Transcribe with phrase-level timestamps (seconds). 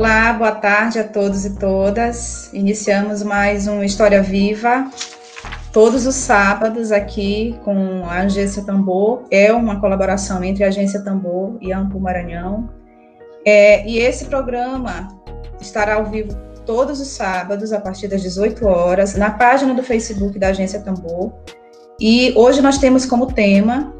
[0.00, 2.50] Olá, boa tarde a todos e todas.
[2.54, 4.90] Iniciamos mais um História Viva,
[5.74, 9.24] todos os sábados aqui com a Agência Tambor.
[9.30, 12.70] É uma colaboração entre a Agência Tambor e a Ampu Maranhão.
[13.44, 15.06] É, e esse programa
[15.60, 20.38] estará ao vivo todos os sábados, a partir das 18 horas, na página do Facebook
[20.38, 21.30] da Agência Tambor.
[22.00, 23.92] E hoje nós temos como tema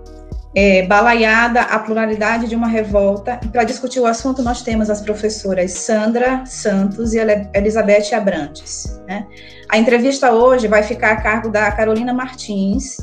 [0.55, 3.39] é, Balaiada, a pluralidade de uma revolta.
[3.53, 7.19] Para discutir o assunto, nós temos as professoras Sandra Santos e
[7.55, 9.01] Elizabeth Abrantes.
[9.07, 9.27] Né?
[9.69, 12.99] A entrevista hoje vai ficar a cargo da Carolina Martins,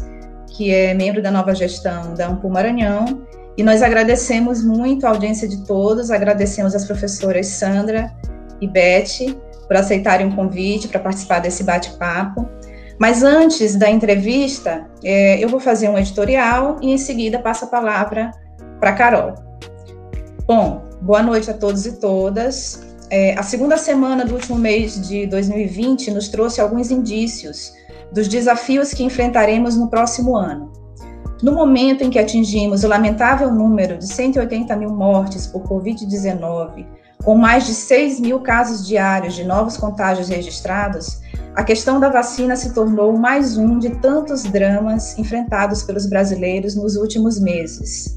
[0.47, 3.25] que é membro da nova gestão da Ampul Maranhão.
[3.57, 8.11] E nós agradecemos muito a audiência de todos, agradecemos as professoras Sandra
[8.61, 9.35] e Beth
[9.67, 12.47] por aceitarem o convite para participar desse bate-papo.
[12.99, 17.67] Mas antes da entrevista, é, eu vou fazer um editorial e em seguida passo a
[17.67, 18.31] palavra
[18.79, 19.35] para Carol.
[20.47, 22.87] Bom, boa noite a todos e todas.
[23.09, 27.71] É, a segunda semana do último mês de 2020 nos trouxe alguns indícios
[28.11, 30.71] dos desafios que enfrentaremos no próximo ano.
[31.43, 36.85] No momento em que atingimos o lamentável número de 180 mil mortes por Covid-19,
[37.23, 41.21] com mais de 6 mil casos diários de novos contágios registrados,
[41.57, 46.95] a questão da vacina se tornou mais um de tantos dramas enfrentados pelos brasileiros nos
[46.95, 48.15] últimos meses.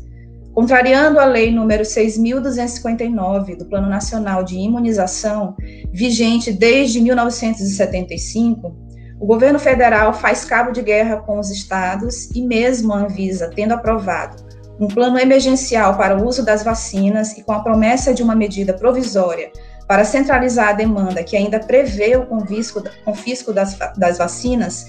[0.52, 5.56] Contrariando a Lei número 6.259 do Plano Nacional de Imunização,
[5.90, 8.76] vigente desde 1975,
[9.18, 13.72] o governo federal faz cabo de guerra com os estados e mesmo a Anvisa tendo
[13.72, 14.36] aprovado
[14.78, 18.74] um plano emergencial para o uso das vacinas e com a promessa de uma medida
[18.74, 19.50] provisória
[19.90, 24.86] para centralizar a demanda que ainda prevê o confisco, confisco das, das vacinas,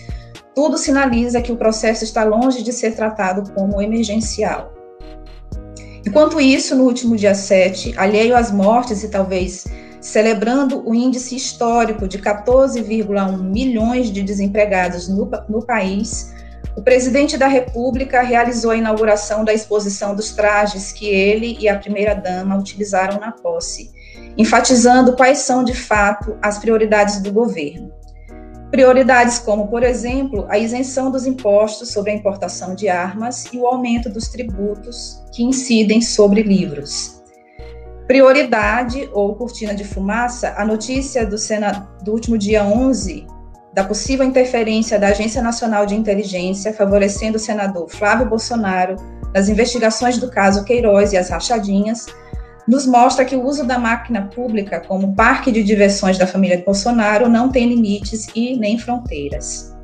[0.54, 4.72] tudo sinaliza que o processo está longe de ser tratado como emergencial.
[6.06, 9.66] Enquanto isso, no último dia 7, alheio às mortes e talvez
[10.00, 16.32] celebrando o índice histórico de 14,1 milhões de desempregados no, no país,
[16.76, 21.78] o presidente da República realizou a inauguração da exposição dos trajes que ele e a
[21.78, 23.92] primeira-dama utilizaram na posse
[24.38, 27.92] enfatizando quais são, de fato, as prioridades do governo.
[28.70, 33.68] Prioridades como, por exemplo, a isenção dos impostos sobre a importação de armas e o
[33.68, 37.22] aumento dos tributos que incidem sobre livros.
[38.08, 43.28] Prioridade ou cortina de fumaça, a notícia do, Senado, do último dia 11
[43.74, 48.96] da possível interferência da Agência Nacional de Inteligência favorecendo o senador Flávio Bolsonaro
[49.34, 52.06] nas investigações do caso Queiroz e as rachadinhas,
[52.68, 57.28] nos mostra que o uso da máquina pública como parque de diversões da família Bolsonaro
[57.28, 59.76] não tem limites e nem fronteiras.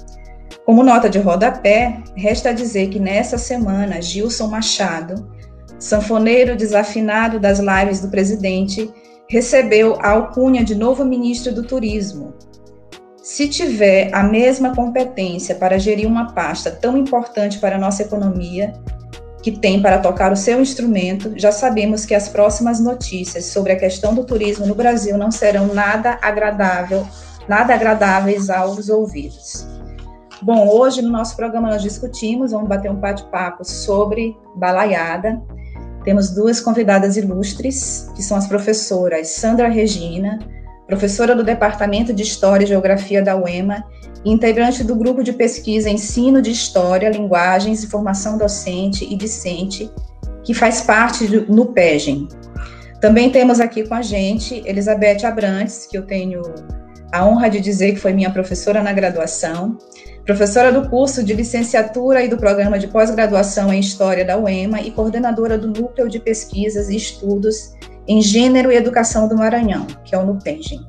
[0.66, 5.32] Como nota de rodapé, resta dizer que nessa semana, Gilson Machado,
[5.80, 8.92] sanfoneiro desafinado das lives do presidente,
[9.30, 12.34] recebeu a alcunha de novo ministro do Turismo.
[13.28, 18.72] Se tiver a mesma competência para gerir uma pasta tão importante para a nossa economia,
[19.44, 23.76] que tem para tocar o seu instrumento, já sabemos que as próximas notícias sobre a
[23.78, 27.06] questão do turismo no Brasil não serão nada agradável,
[27.50, 29.68] nada agradáveis aos ouvidos.
[30.42, 35.42] Bom, hoje no nosso programa nós discutimos, vamos bater um bate-papo sobre balaiada.
[36.06, 40.40] Temos duas convidadas ilustres, que são as professoras Sandra Regina,
[40.88, 43.84] professora do Departamento de História e Geografia da UEMA,
[44.24, 49.92] integrante do grupo de pesquisa Ensino de História, Linguagens e Formação Docente e Discente,
[50.44, 52.28] que faz parte do NUPEGEM.
[53.02, 56.42] Também temos aqui com a gente Elizabeth Abrantes, que eu tenho
[57.12, 59.78] a honra de dizer que foi minha professora na graduação,
[60.26, 64.92] professora do curso de licenciatura e do programa de pós-graduação em História da UEMA e
[64.92, 67.74] coordenadora do Núcleo de Pesquisas e Estudos
[68.08, 70.86] em Gênero e Educação do Maranhão, que é o NUPEGEM.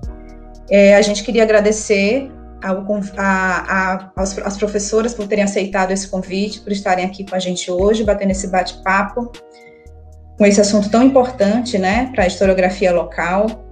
[0.71, 2.31] É, a gente queria agradecer
[2.63, 2.85] ao,
[3.17, 7.71] a, a, às professoras por terem aceitado esse convite, por estarem aqui com a gente
[7.71, 9.33] hoje, batendo esse bate-papo
[10.37, 13.67] com esse assunto tão importante, né, para a historiografia local.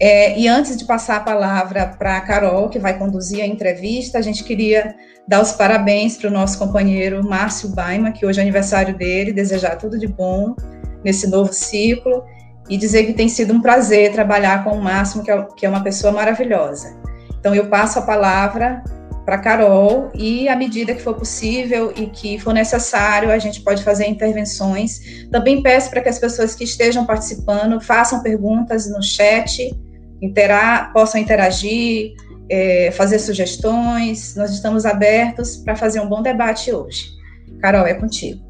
[0.00, 4.18] É, e antes de passar a palavra para a Carol, que vai conduzir a entrevista,
[4.18, 4.94] a gente queria
[5.28, 9.76] dar os parabéns para o nosso companheiro Márcio Baima, que hoje é aniversário dele, desejar
[9.76, 10.56] tudo de bom
[11.04, 12.24] nesse novo ciclo
[12.70, 15.82] e dizer que tem sido um prazer trabalhar com o Márcio, que é, é uma
[15.82, 16.96] pessoa maravilhosa.
[17.38, 18.82] Então, eu passo a palavra
[19.24, 23.82] para Carol e, à medida que for possível e que for necessário, a gente pode
[23.82, 25.26] fazer intervenções.
[25.32, 29.74] Também peço para que as pessoas que estejam participando façam perguntas no chat,
[30.22, 32.12] intera possam interagir,
[32.48, 34.36] é, fazer sugestões.
[34.36, 37.06] Nós estamos abertos para fazer um bom debate hoje.
[37.60, 38.40] Carol, é contigo.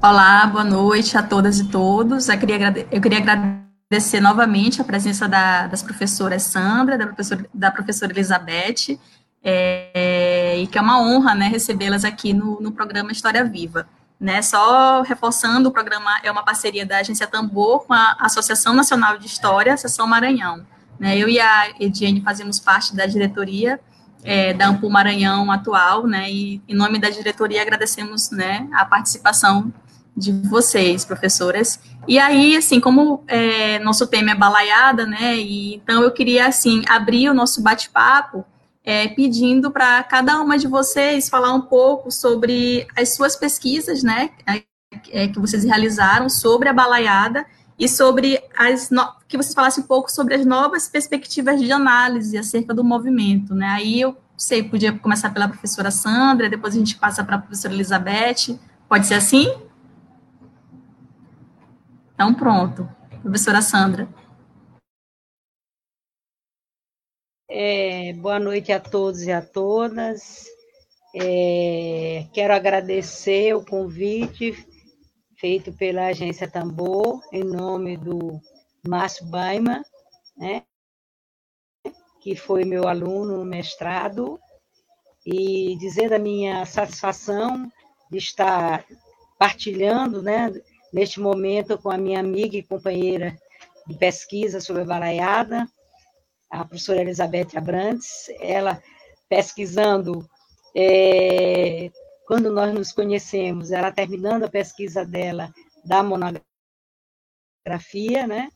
[0.00, 2.28] Olá, boa noite a todas e todos.
[2.28, 7.70] Eu queria, eu queria agradecer novamente a presença da, das professoras Sandra, da professora, da
[7.72, 8.96] professora Elizabeth,
[9.42, 13.88] é, e que é uma honra né, recebê-las aqui no, no programa História Viva.
[14.20, 19.18] Né, só reforçando, o programa é uma parceria da Agência Tambor com a Associação Nacional
[19.18, 20.64] de História, Seção Maranhão.
[20.96, 23.80] Né, eu e a Ediane fazemos parte da diretoria
[24.22, 29.72] é, da Ampul Maranhão atual, né, e em nome da diretoria agradecemos né, a participação
[30.18, 31.80] de vocês, professoras.
[32.06, 36.82] E aí, assim, como é, nosso tema é balaiada, né, e, então eu queria, assim,
[36.88, 38.44] abrir o nosso bate-papo
[38.84, 44.30] é, pedindo para cada uma de vocês falar um pouco sobre as suas pesquisas, né,
[45.10, 47.46] é, que vocês realizaram sobre a balaiada
[47.78, 49.06] e sobre as no...
[49.28, 53.68] que vocês falassem um pouco sobre as novas perspectivas de análise acerca do movimento, né?
[53.68, 57.74] Aí eu sei, podia começar pela professora Sandra, depois a gente passa para a professora
[57.74, 58.58] Elizabeth.
[58.88, 59.52] Pode ser assim?
[62.20, 62.84] Então, pronto.
[63.22, 64.08] Professora Sandra.
[67.48, 70.44] É, boa noite a todos e a todas.
[71.14, 74.52] É, quero agradecer o convite
[75.38, 78.40] feito pela agência Tambor, em nome do
[78.84, 79.84] Márcio Baima,
[80.36, 80.64] né,
[82.20, 84.40] que foi meu aluno no mestrado,
[85.24, 87.70] e dizer da minha satisfação
[88.10, 88.84] de estar
[89.38, 90.50] partilhando, né,
[90.92, 93.36] neste momento com a minha amiga e companheira
[93.86, 95.68] de pesquisa sobre a balaiada,
[96.50, 98.82] a professora Elizabeth Abrantes, ela
[99.28, 100.28] pesquisando
[100.74, 101.90] é,
[102.26, 105.52] quando nós nos conhecemos, ela terminando a pesquisa dela
[105.84, 106.42] da monografia,
[108.26, 108.50] né?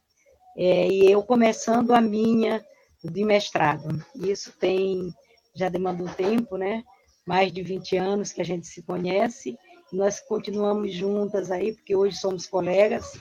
[0.56, 2.64] É, e eu começando a minha
[3.02, 4.04] de mestrado.
[4.14, 5.12] Isso tem,
[5.54, 6.84] já demandou tempo, né?
[7.26, 9.56] Mais de 20 anos que a gente se conhece,
[9.92, 13.12] nós continuamos juntas aí, porque hoje somos colegas.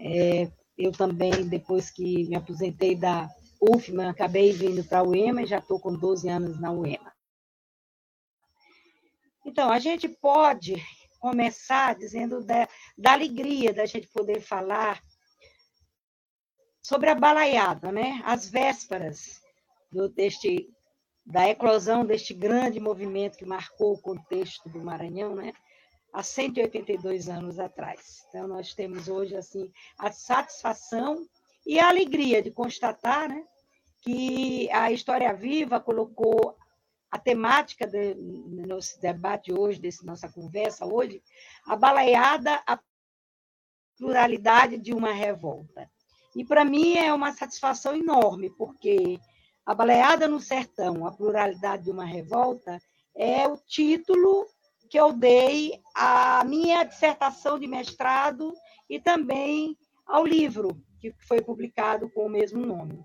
[0.00, 3.28] É, eu também, depois que me aposentei da
[3.60, 7.12] UFMA, acabei vindo para a UEMA e já estou com 12 anos na UEMA.
[9.44, 10.82] Então, a gente pode
[11.18, 15.02] começar dizendo da, da alegria da gente poder falar
[16.82, 18.22] sobre a balaiada, né?
[18.24, 19.40] As vésperas
[19.92, 20.66] do, deste,
[21.26, 25.52] da eclosão deste grande movimento que marcou o contexto do Maranhão, né?
[26.12, 28.26] Há 182 anos atrás.
[28.28, 31.24] Então, nós temos hoje, assim, a satisfação
[31.66, 33.44] e a alegria de constatar, né?
[34.02, 36.56] Que a História Viva colocou
[37.10, 41.22] a temática do nosso debate hoje, dessa nossa conversa hoje,
[41.66, 42.78] a balaiada, a
[43.98, 45.90] pluralidade de uma revolta.
[46.34, 49.18] E para mim é uma satisfação enorme, porque
[49.66, 52.80] a baleada no sertão, a pluralidade de uma revolta,
[53.14, 54.46] é o título
[54.90, 58.52] que eu dei à minha dissertação de mestrado
[58.88, 63.02] e também ao livro que foi publicado com o mesmo nome.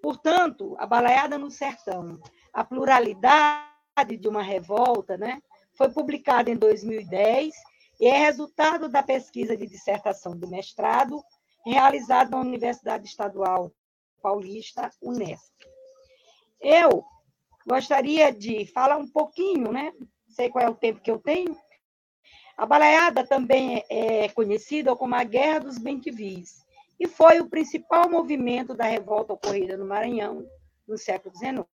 [0.00, 2.20] Portanto, a baleada no sertão
[2.52, 5.42] a pluralidade de uma revolta, né?
[5.76, 7.52] Foi publicada em 2010
[8.00, 11.22] e é resultado da pesquisa de dissertação do mestrado
[11.66, 13.72] realizada na Universidade Estadual
[14.22, 15.52] Paulista, Unesp.
[16.60, 17.04] Eu
[17.66, 19.92] gostaria de falar um pouquinho, né?
[20.38, 21.58] Sei qual é o tempo que eu tenho.
[22.56, 26.64] A baleada também é conhecida como a Guerra dos Bentivis
[26.98, 30.48] e foi o principal movimento da revolta ocorrida no Maranhão
[30.86, 31.66] no século XIX.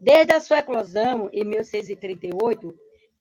[0.00, 2.72] Desde a sua eclosão, em 1638,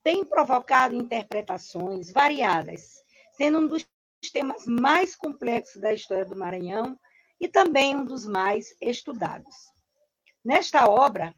[0.04, 3.88] tem provocado interpretações variadas, sendo um dos
[4.32, 6.96] temas mais complexos da história do Maranhão
[7.42, 9.56] e também um dos mais estudados.
[10.46, 11.34] Nesta obra,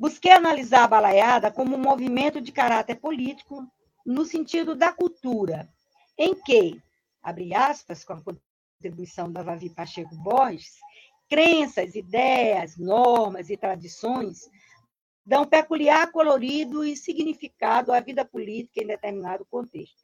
[0.00, 3.70] busquei analisar a balaiada como um movimento de caráter político
[4.04, 5.68] no sentido da cultura,
[6.16, 6.82] em que,
[7.22, 10.78] abre aspas, com a contribuição da Vavi Pacheco Borges,
[11.28, 14.48] crenças, ideias, normas e tradições
[15.24, 20.02] dão peculiar colorido e significado à vida política em determinado contexto.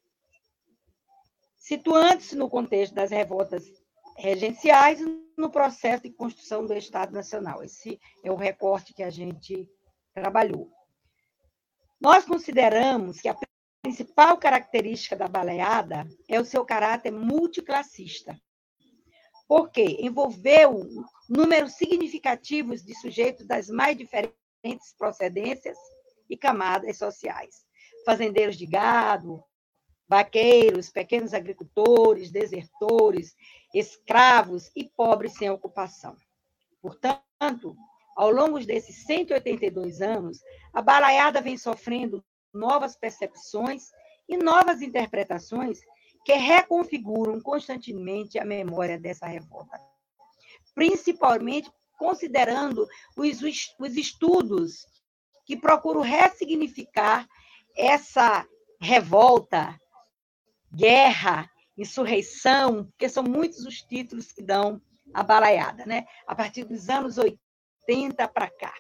[1.57, 3.65] Situando-se no contexto das revoltas
[4.15, 5.00] regenciais
[5.38, 7.65] no processo de construção do Estado Nacional.
[7.65, 9.67] Esse é o recorte que a gente
[10.16, 10.73] trabalhou.
[12.00, 13.37] Nós consideramos que a
[13.82, 18.40] principal característica da baleada é o seu caráter multiclassista,
[19.46, 20.88] porque envolveu
[21.28, 25.76] números significativos de sujeitos das mais diferentes procedências
[26.28, 27.66] e camadas sociais.
[28.04, 29.44] Fazendeiros de gado,
[30.08, 33.37] vaqueiros, pequenos agricultores, desertores,
[33.75, 36.16] escravos e pobres sem ocupação.
[36.80, 37.76] Portanto,
[38.16, 40.40] ao longo desses 182 anos,
[40.73, 43.90] a balaiada vem sofrendo novas percepções
[44.26, 45.80] e novas interpretações
[46.25, 49.78] que reconfiguram constantemente a memória dessa revolta,
[50.75, 53.42] principalmente considerando os,
[53.78, 54.87] os estudos
[55.44, 57.28] que procuram ressignificar
[57.76, 58.46] essa
[58.80, 59.78] revolta,
[60.73, 64.80] guerra, insurreição, porque são muitos os títulos que dão
[65.12, 66.06] a balaiada, né?
[66.26, 67.46] a partir dos anos 80
[68.33, 68.75] para cá,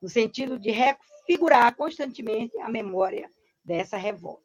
[0.00, 3.30] no sentido de refigurar constantemente a memória
[3.64, 4.44] dessa revolta.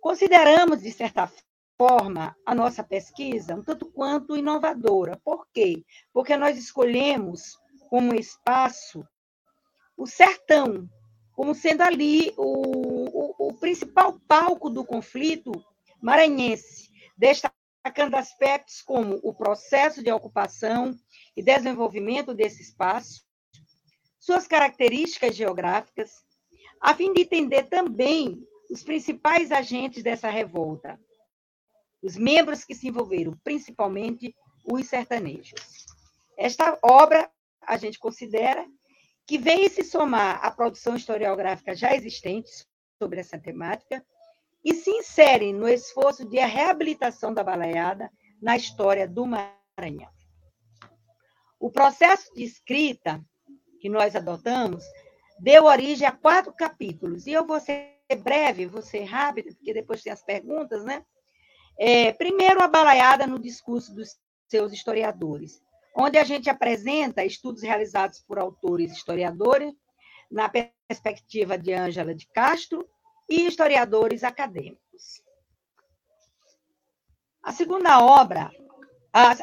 [0.00, 1.30] Consideramos, de certa
[1.76, 5.20] forma, a nossa pesquisa um tanto quanto inovadora.
[5.24, 5.82] Por quê?
[6.12, 7.58] Porque nós escolhemos
[7.88, 9.06] como espaço
[9.96, 10.88] o sertão,
[11.32, 15.52] como sendo ali o, o, o principal palco do conflito
[16.00, 20.94] maranhense, destacando aspectos como o processo de ocupação
[21.36, 23.24] e desenvolvimento desse espaço,
[24.18, 26.24] suas características geográficas,
[26.80, 30.98] a fim de entender também os principais agentes dessa revolta,
[32.02, 35.86] os membros que se envolveram, principalmente os sertanejos.
[36.36, 37.30] Esta obra,
[37.62, 38.66] a gente considera
[39.26, 42.50] que vem se somar à produção historiográfica já existente
[42.98, 44.04] sobre essa temática
[44.62, 48.10] e se insere no esforço de reabilitação da balaiada
[48.40, 50.12] na história do Maranhão.
[51.64, 53.24] O processo de escrita
[53.80, 54.84] que nós adotamos
[55.38, 60.02] deu origem a quatro capítulos, e eu vou ser breve, vou ser rápida, porque depois
[60.02, 61.02] tem as perguntas, né?
[61.78, 64.10] É, primeiro, a balaiada no discurso dos
[64.46, 65.62] seus historiadores,
[65.96, 69.72] onde a gente apresenta estudos realizados por autores historiadores,
[70.30, 72.86] na perspectiva de Ângela de Castro,
[73.26, 75.22] e historiadores acadêmicos.
[77.42, 78.52] A segunda obra,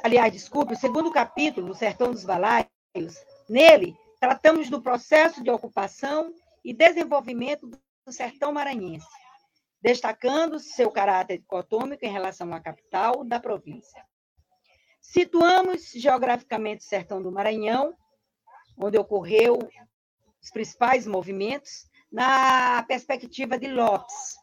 [0.04, 2.68] aliás, desculpe, o segundo capítulo, O Sertão dos Balaios,
[3.48, 9.08] nele tratamos do processo de ocupação e desenvolvimento do sertão maranhense,
[9.82, 14.06] destacando seu caráter dicotômico em relação à capital da província.
[15.02, 17.96] Situamos geograficamente o sertão do Maranhão,
[18.78, 19.58] onde ocorreu
[20.42, 24.36] os principais movimentos, na perspectiva de Lopes.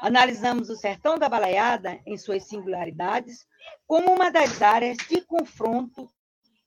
[0.00, 3.46] Analisamos o sertão da Balaiada em suas singularidades
[3.86, 6.08] como uma das áreas de confronto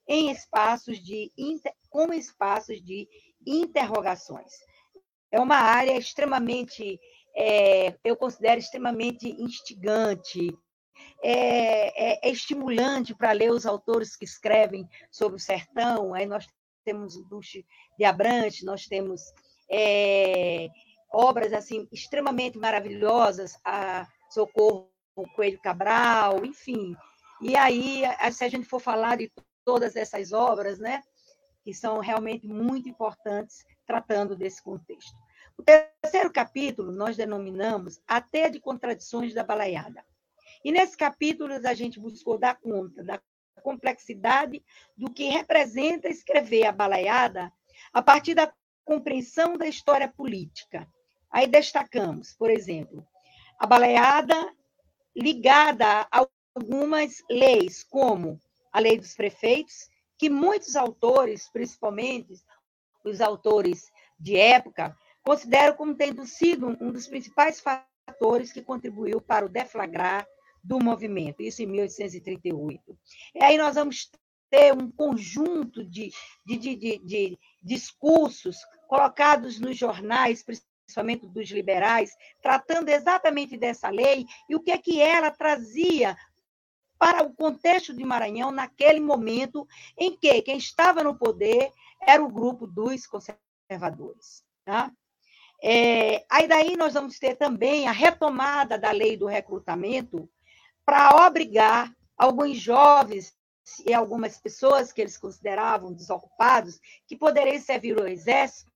[0.08, 1.31] em espaços de
[1.89, 3.08] como espaços de
[3.46, 4.51] interrogações,
[5.31, 7.00] é uma área extremamente,
[7.36, 10.53] é, eu considero extremamente instigante,
[11.24, 16.13] é, é, é estimulante para ler os autores que escrevem sobre o sertão.
[16.13, 16.48] Aí nós
[16.84, 17.65] temos o Duche
[17.98, 19.22] de Abrantes, nós temos
[19.72, 20.67] é,
[21.12, 24.91] obras assim extremamente maravilhosas, a Socorro
[25.36, 26.96] Coelho Cabral, enfim.
[27.41, 29.32] E aí, se a gente for falar de
[29.63, 31.01] todas essas obras, né,
[31.63, 35.15] que são realmente muito importantes tratando desse contexto.
[35.58, 40.03] O terceiro capítulo nós denominamos a teia de contradições da balaiada.
[40.63, 43.22] E nesse capítulo a gente buscou dar conta da
[43.62, 44.63] complexidade
[44.98, 47.51] do que representa escrever a balaiada
[47.94, 48.51] a partir da
[48.84, 50.88] compreensão da história política.
[51.30, 53.06] Aí destacamos, por exemplo,
[53.60, 54.36] a balaiada
[55.15, 58.39] ligada a algumas leis, como
[58.72, 62.34] a lei dos prefeitos, que muitos autores, principalmente
[63.03, 69.46] os autores de época, consideram como tendo sido um dos principais fatores que contribuiu para
[69.46, 70.27] o deflagrar
[70.63, 72.98] do movimento, isso em 1838.
[73.34, 74.12] E aí nós vamos
[74.50, 76.12] ter um conjunto de,
[76.46, 80.70] de, de, de, de discursos colocados nos jornais, principalmente
[81.27, 86.15] dos liberais, tratando exatamente dessa lei e o que é que ela trazia
[86.98, 89.67] para o contexto de Maranhão naquele momento
[89.98, 94.43] em que quem estava no poder era o grupo dos conservadores.
[94.63, 94.91] Tá?
[95.63, 100.29] É, aí daí nós vamos ter também a retomada da lei do recrutamento
[100.86, 103.36] para obrigar alguns jovens
[103.86, 108.71] e algumas pessoas que eles consideravam desocupados, que poderiam servir ao exército,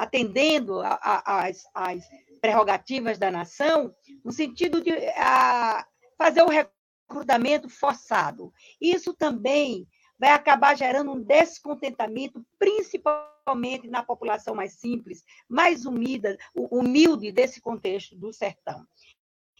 [0.00, 2.08] atendendo às
[2.40, 8.50] prerrogativas da nação, no sentido de a, fazer o recrutamento forçado.
[8.80, 9.86] Isso também
[10.18, 18.16] vai acabar gerando um descontentamento, principalmente na população mais simples, mais humilde, humilde desse contexto
[18.16, 18.86] do sertão.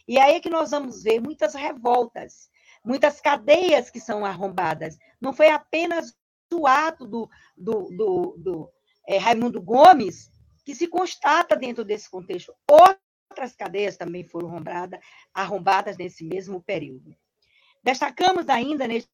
[0.07, 2.49] E aí é que nós vamos ver muitas revoltas,
[2.83, 4.97] muitas cadeias que são arrombadas.
[5.19, 6.15] Não foi apenas
[6.51, 8.69] o ato do, do, do, do
[9.07, 10.31] é, Raimundo Gomes
[10.63, 12.53] que se constata dentro desse contexto.
[12.69, 14.99] Outras cadeias também foram arrombadas,
[15.33, 17.15] arrombadas nesse mesmo período.
[17.83, 19.09] Destacamos ainda neste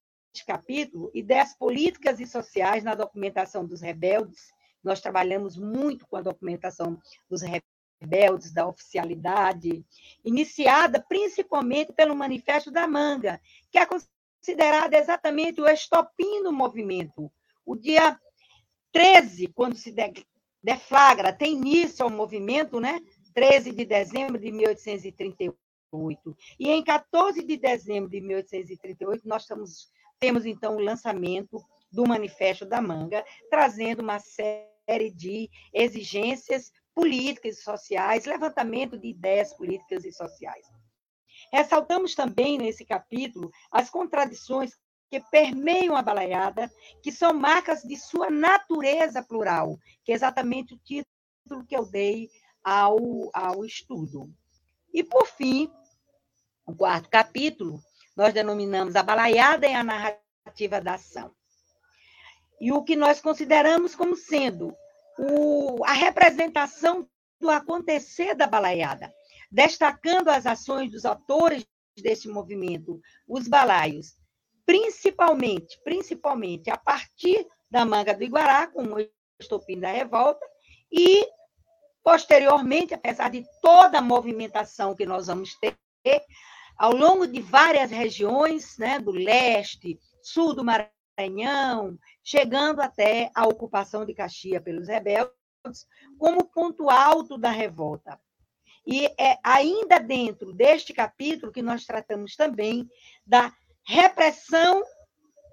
[0.45, 4.51] capítulo ideias políticas e sociais na documentação dos rebeldes
[4.87, 9.85] nós trabalhamos muito com a documentação dos rebeldes, da oficialidade,
[10.23, 13.41] iniciada principalmente pelo Manifesto da Manga,
[13.71, 17.31] que é considerado exatamente o estopim do movimento.
[17.65, 18.19] O dia
[18.97, 19.93] 13, quando se
[20.63, 22.99] deflagra, tem início ao movimento, né?
[23.35, 26.37] 13 de dezembro de 1838.
[26.59, 32.65] E em 14 de dezembro de 1838, nós estamos, temos então o lançamento do Manifesto
[32.65, 40.11] da Manga, trazendo uma série de exigências políticas e sociais, levantamento de ideias políticas e
[40.11, 40.65] sociais.
[41.53, 44.71] Ressaltamos também nesse capítulo as contradições
[45.09, 46.71] que permeiam a balaiada,
[47.01, 52.29] que são marcas de sua natureza plural, que é exatamente o título que eu dei
[52.63, 52.97] ao,
[53.33, 54.29] ao estudo.
[54.93, 55.71] E, por fim,
[56.65, 57.79] o quarto capítulo,
[58.15, 61.31] nós denominamos a balaiada e a narrativa da ação.
[62.59, 64.75] E o que nós consideramos como sendo
[65.17, 67.07] o, a representação
[67.39, 69.13] do acontecer da balaiada,
[69.51, 74.17] destacando as ações dos autores desse movimento, os balaios,
[74.67, 79.09] principalmente, principalmente a partir da manga do Iguará, com o
[79.39, 80.45] estopim da revolta,
[80.91, 81.25] e
[82.03, 85.77] posteriormente, apesar de toda a movimentação que nós vamos ter,
[86.77, 94.05] ao longo de várias regiões, né, do leste, sul do Maranhão, chegando até a ocupação
[94.05, 95.31] de Caxias pelos rebeldes,
[96.19, 98.19] como ponto alto da revolta.
[98.85, 102.89] E é ainda dentro deste capítulo que nós tratamos também
[103.25, 103.53] da
[103.87, 104.83] repressão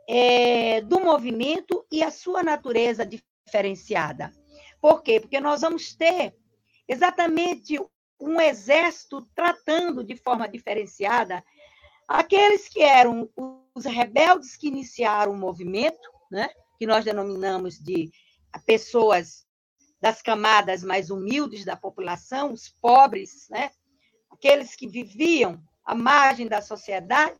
[0.09, 4.33] é, do movimento e a sua natureza diferenciada.
[4.81, 5.21] Por quê?
[5.21, 6.35] Porque nós vamos ter
[6.89, 7.79] exatamente
[8.21, 11.45] um exército tratando de forma diferenciada
[12.09, 13.31] aqueles que eram
[13.75, 16.51] os rebeldes que iniciaram o movimento, né?
[16.77, 18.11] que nós denominamos de
[18.67, 19.47] pessoas
[20.01, 23.71] das camadas mais humildes da população, os pobres, né?
[24.31, 27.37] aqueles que viviam à margem da sociedade,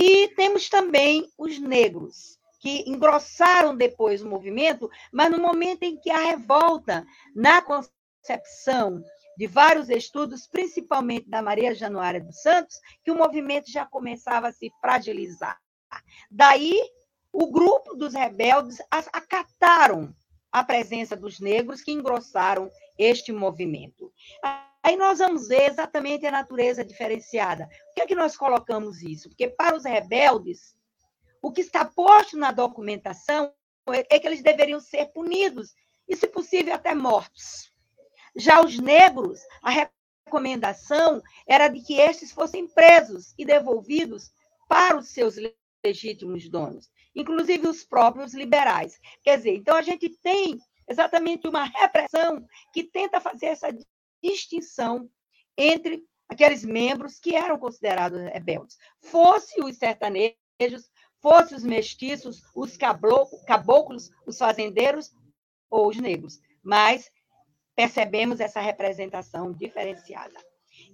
[0.00, 6.10] e temos também os negros, que engrossaram depois o movimento, mas no momento em que
[6.10, 9.04] a revolta, na concepção
[9.36, 14.52] de vários estudos, principalmente da Maria Januária dos Santos, que o movimento já começava a
[14.52, 15.58] se fragilizar.
[16.30, 16.80] Daí,
[17.30, 20.14] o grupo dos rebeldes acataram
[20.50, 24.10] a presença dos negros que engrossaram este movimento.
[24.90, 27.68] Aí nós vamos ver exatamente a natureza diferenciada.
[27.68, 29.28] Por que, é que nós colocamos isso?
[29.28, 30.74] Porque para os rebeldes,
[31.40, 33.54] o que está posto na documentação
[33.86, 35.76] é que eles deveriam ser punidos
[36.08, 37.72] e, se possível, até mortos.
[38.34, 39.70] Já os negros, a
[40.26, 44.32] recomendação era de que estes fossem presos e devolvidos
[44.68, 45.36] para os seus
[45.86, 48.98] legítimos donos, inclusive os próprios liberais.
[49.22, 53.70] Quer dizer, então a gente tem exatamente uma repressão que tenta fazer essa
[54.22, 55.10] distinção
[55.56, 58.76] entre aqueles membros que eram considerados rebeldes.
[59.00, 60.36] Fosse os sertanejos,
[61.20, 65.12] fosse os mestiços, os caboclos, os fazendeiros
[65.68, 66.40] ou os negros.
[66.62, 67.10] Mas
[67.74, 70.38] percebemos essa representação diferenciada.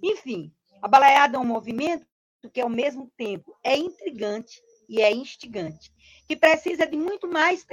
[0.01, 2.05] Enfim, a balaiada é um movimento
[2.53, 5.91] que, ao mesmo tempo, é intrigante e é instigante,
[6.25, 7.63] que precisa de muito mais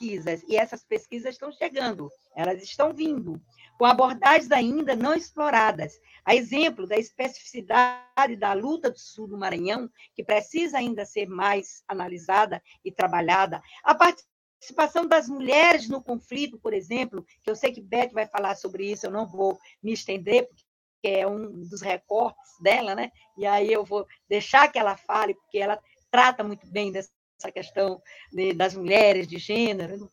[0.00, 3.40] pesquisas, e essas pesquisas estão chegando, elas estão vindo,
[3.78, 6.00] com abordagens ainda não exploradas.
[6.24, 11.84] A exemplo da especificidade da luta do sul do Maranhão, que precisa ainda ser mais
[11.86, 17.82] analisada e trabalhada, a participação das mulheres no conflito, por exemplo, que eu sei que
[17.82, 22.52] Beth vai falar sobre isso, eu não vou me estender, porque é um dos recortes
[22.62, 23.10] dela, né?
[23.36, 25.78] E aí eu vou deixar que ela fale, porque ela
[26.10, 27.10] trata muito bem dessa
[27.48, 30.10] questão de, das mulheres, de gênero.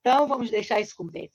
[0.00, 1.30] Então, vamos deixar isso com Beth.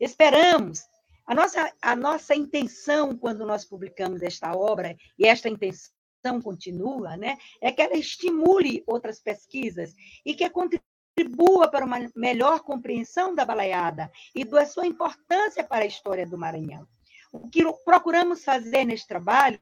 [0.00, 0.80] Esperamos
[1.26, 7.36] a nossa, a nossa intenção, quando nós publicamos esta obra, e esta intenção continua, né,
[7.60, 14.10] é que ela estimule outras pesquisas e que contribua para uma melhor compreensão da balaiada
[14.34, 16.86] e da sua importância para a história do Maranhão.
[17.32, 19.60] O que procuramos fazer neste trabalho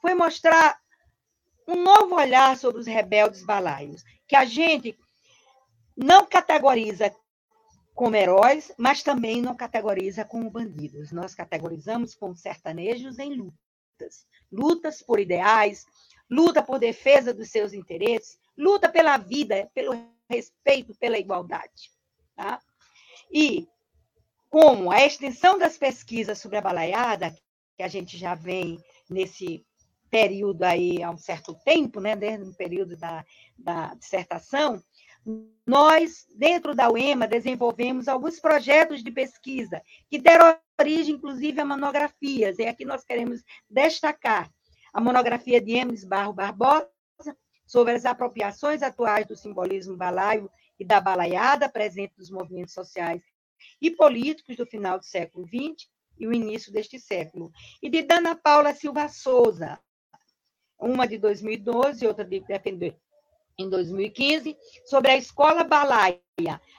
[0.00, 0.78] foi mostrar
[1.66, 4.98] um novo olhar sobre os rebeldes balaios, que a gente
[5.96, 7.14] não categoriza
[7.94, 11.12] como heróis, mas também não categoriza como bandidos.
[11.12, 14.26] Nós categorizamos como sertanejos em lutas.
[14.52, 15.86] Lutas por ideais,
[16.28, 19.94] luta por defesa dos seus interesses, luta pela vida, pelo
[20.28, 21.90] respeito, pela igualdade.
[22.34, 22.60] Tá?
[23.32, 23.66] E
[24.50, 27.34] como a extensão das pesquisas sobre a balaiada,
[27.76, 29.64] que a gente já vem nesse
[30.10, 33.24] período aí há um certo tempo, né, desde o período da,
[33.58, 34.82] da dissertação,
[35.66, 42.58] nós, dentro da UEMA, desenvolvemos alguns projetos de pesquisa que deram origem, inclusive, a monografias.
[42.58, 44.48] E aqui nós queremos destacar
[44.92, 46.88] a monografia de Emes Barro Barbosa
[47.66, 53.22] sobre as apropriações atuais do simbolismo balaio e da balaiada presente nos movimentos sociais
[53.80, 55.88] e políticos do final do século XX
[56.18, 57.50] e o início deste século.
[57.82, 59.78] E de Dana Paula Silva Souza,
[60.78, 62.42] uma de 2012 outra de
[63.58, 66.20] em 2015, sobre a Escola Balaia,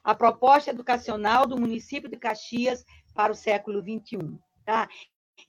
[0.03, 4.37] a proposta educacional do município de Caxias para o século XXI.
[4.63, 4.87] Tá?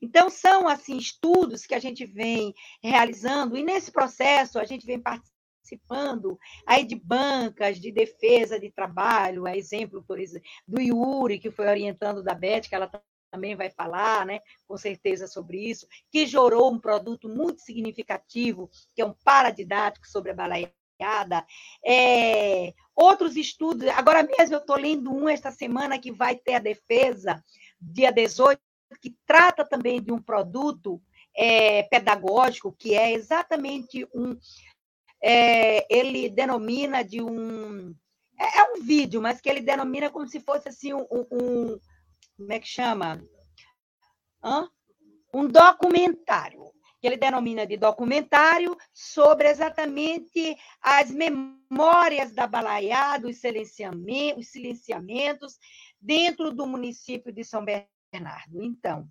[0.00, 5.00] Então, são assim estudos que a gente vem realizando, e nesse processo a gente vem
[5.00, 11.50] participando aí de bancas de defesa de trabalho, a exemplo, por exemplo, do Yuri, que
[11.50, 12.90] foi orientando da Beth, que ela
[13.30, 19.02] também vai falar, né, com certeza, sobre isso, que gerou um produto muito significativo, que
[19.02, 21.46] é um paradidático sobre a balaiada.
[21.84, 26.58] É, outros estudos, agora mesmo eu estou lendo um esta semana que vai ter a
[26.58, 27.44] defesa,
[27.80, 28.60] dia 18,
[29.00, 31.00] que trata também de um produto
[31.36, 34.36] é, pedagógico, que é exatamente um.
[35.22, 37.94] É, ele denomina de um.
[38.38, 41.78] É, é, um vídeo, mas que ele denomina como se fosse assim um, um
[42.38, 43.20] como é que chama?
[44.42, 44.70] Hã?
[45.34, 54.46] Um documentário, que ele denomina de documentário sobre exatamente as memórias da balaiada, os silenciamentos,
[54.46, 55.58] os silenciamentos
[56.00, 58.62] dentro do município de São Bernardo.
[58.62, 59.08] Então,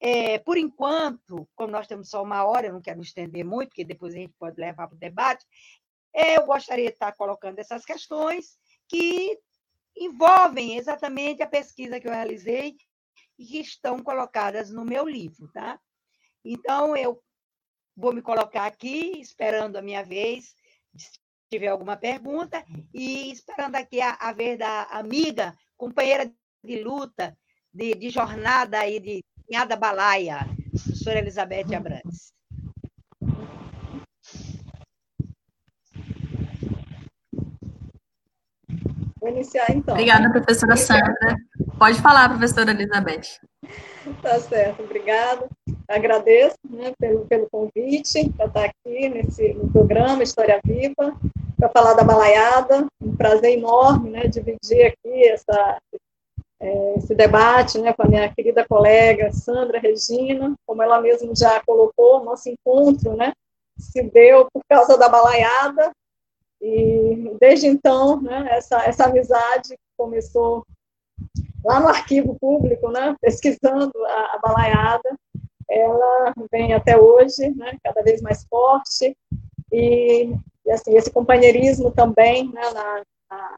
[0.00, 3.84] é, por enquanto, como nós temos só uma hora, eu não quero estender muito, porque
[3.84, 5.46] depois a gente pode levar para o debate,
[6.12, 8.58] é, eu gostaria de estar colocando essas questões
[8.88, 9.38] que
[9.96, 12.76] envolvem exatamente a pesquisa que eu realizei
[13.38, 15.78] e que estão colocadas no meu livro, tá?
[16.44, 17.22] Então, eu
[17.96, 20.54] vou me colocar aqui, esperando a minha vez,
[20.96, 21.18] se
[21.50, 26.32] tiver alguma pergunta, e esperando aqui a, a vez da amiga, companheira
[26.64, 27.36] de luta,
[27.72, 30.38] de, de jornada aí de Cunhada Balaia,
[30.70, 32.32] professora Elizabeth Abrantes.
[39.24, 39.94] Vou iniciar então.
[39.94, 41.16] Obrigada, professora Sandra.
[41.78, 43.40] Pode falar, professora Elizabeth.
[44.20, 45.48] Tá certo, obrigada.
[45.88, 51.18] Agradeço né, pelo, pelo convite para estar aqui nesse no programa História Viva,
[51.56, 52.86] para falar da balaiada.
[53.02, 55.78] Um prazer enorme né, dividir aqui essa,
[56.60, 60.54] é, esse debate né, com a minha querida colega Sandra Regina.
[60.66, 63.32] Como ela mesma já colocou, nosso encontro né,
[63.78, 65.92] se deu por causa da balaiada,
[66.66, 70.66] e desde então, né, essa, essa amizade começou
[71.62, 75.14] lá no arquivo público, né, pesquisando a, a balaiada,
[75.68, 79.14] ela vem até hoje, né, cada vez mais forte,
[79.70, 83.56] e, e assim, esse companheirismo também, né, na, na,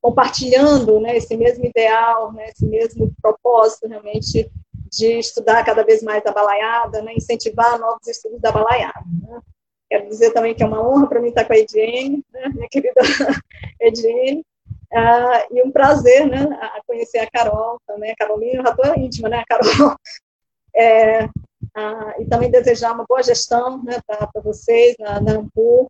[0.00, 4.50] compartilhando né, esse mesmo ideal, né, esse mesmo propósito realmente
[4.90, 9.04] de estudar cada vez mais a balaiada, né, incentivar novos estudos da balaiada.
[9.22, 9.40] Né.
[9.88, 12.68] Quero dizer também que é uma honra para mim estar com a Ediene, né, minha
[12.68, 13.00] querida
[13.80, 14.44] Ediene,
[14.92, 18.96] uh, e um prazer né, a conhecer a Carol também, a Carolina, eu já estou
[18.96, 19.96] íntima, né, a Carol,
[20.74, 25.84] é, uh, e também desejar uma boa gestão né, para vocês na, na Ampur,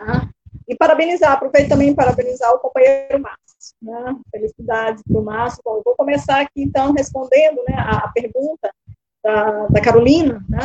[0.00, 0.28] uh,
[0.68, 5.82] e parabenizar, aproveito também para parabenizar o companheiro Márcio, né, felicidades para o Márcio, Bom,
[5.84, 8.72] vou começar aqui então respondendo né, a, a pergunta
[9.20, 10.60] da, da Carolina, né,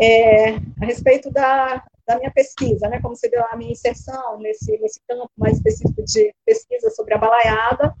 [0.00, 4.78] é, a respeito da, da minha pesquisa, né, como você deu a minha inserção nesse,
[4.78, 7.94] nesse campo mais específico de pesquisa sobre a balaiada,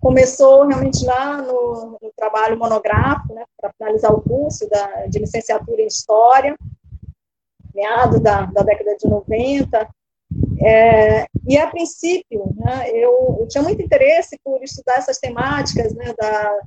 [0.00, 5.80] começou realmente lá no, no trabalho monográfico, né, para finalizar o curso da, de licenciatura
[5.80, 6.56] em História,
[7.74, 9.88] meados da, da década de 90,
[10.60, 16.14] é, e a princípio, né, eu, eu, tinha muito interesse por estudar essas temáticas né,
[16.18, 16.60] da,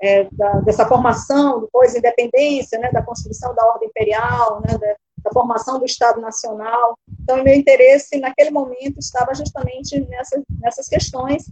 [0.00, 5.32] é, da, dessa formação do pós-independência, né, da construção da ordem imperial, né, da, da,
[5.32, 6.96] formação do Estado Nacional.
[7.20, 11.44] Então, meu interesse naquele momento estava justamente nessas, nessas questões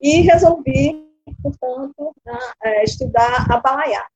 [0.00, 1.04] e resolvi,
[1.42, 4.06] portanto, né, estudar a balaiada.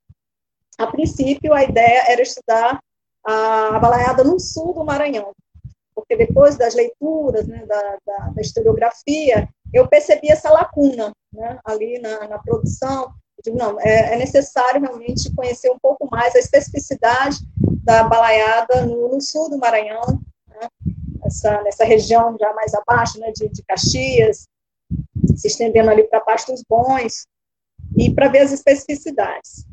[0.78, 2.80] A princípio, a ideia era estudar
[3.26, 5.32] a, a balaiada no sul do Maranhão,
[5.94, 11.98] porque depois das leituras, né, da, da, da historiografia, eu percebi essa lacuna né, ali
[11.98, 17.38] na, na produção, digo, não, é, é, necessário realmente conhecer um pouco mais a especificidade
[17.82, 20.68] da balaiada no, no sul do Maranhão, né,
[21.24, 24.48] essa, nessa região já mais abaixo, né, de, de Caxias,
[25.36, 27.26] se estendendo ali para Pastos Bons,
[27.96, 29.66] e para ver as especificidades.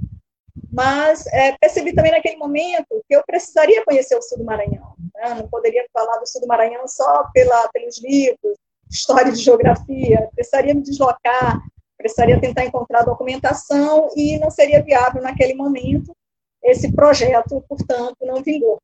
[0.71, 4.95] Mas é, percebi também naquele momento que eu precisaria conhecer o sul do Maranhão.
[5.15, 8.57] Né, não poderia falar do sul do Maranhão só pela, pelos livros,
[8.89, 11.61] história de geografia, precisaria me deslocar,
[11.97, 16.15] precisaria tentar encontrar documentação e não seria viável naquele momento.
[16.63, 18.79] Esse projeto, portanto, não vingou.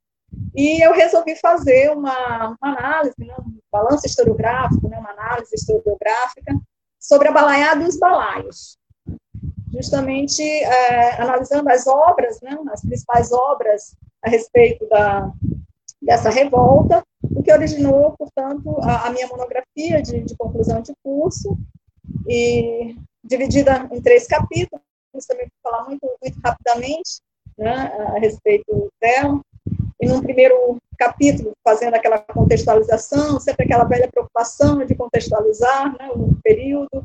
[0.55, 6.55] E eu resolvi fazer uma, uma análise, né, um balanço historiográfico, né, uma análise historiográfica
[6.99, 8.77] sobre a balaiada e os balaios.
[9.71, 15.31] Justamente é, analisando as obras, né, as principais obras a respeito da,
[16.01, 17.03] dessa revolta,
[17.35, 21.57] o que originou, portanto, a, a minha monografia de, de, conclusão de curso,
[22.27, 24.81] e dividida em três capítulos,
[25.27, 27.21] também vou falar muito, muito rapidamente
[27.57, 29.39] né, a respeito dela.
[30.01, 36.35] E num primeiro capítulo, fazendo aquela contextualização, sempre aquela velha preocupação de contextualizar né, o
[36.43, 37.03] período,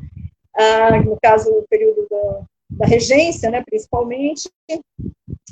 [0.55, 4.49] ah, no caso, o período da, da regência, né, principalmente,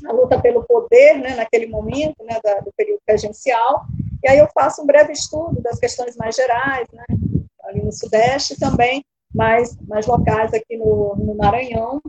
[0.06, 3.86] a luta pelo poder, né, naquele momento, né, da, do período regencial,
[4.24, 7.06] e aí eu faço um breve estudo das questões mais gerais, né,
[7.64, 9.04] ali no Sudeste também,
[9.38, 12.02] mais, mais locais aqui no, no Maranhão,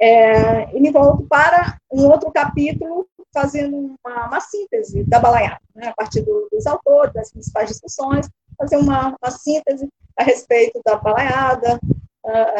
[0.00, 5.88] é, e me volto para um outro capítulo, fazendo uma, uma síntese da balaiada, né,
[5.88, 10.96] a partir do, dos autores, das principais discussões, fazer uma, uma síntese a respeito da
[10.96, 11.78] balaiada,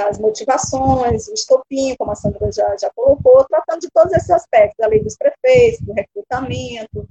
[0.08, 4.76] as motivações, o estopim, como a Sandra já, já colocou, tratando de todos esses aspectos,
[4.78, 7.08] da lei dos prefeitos, do recrutamento,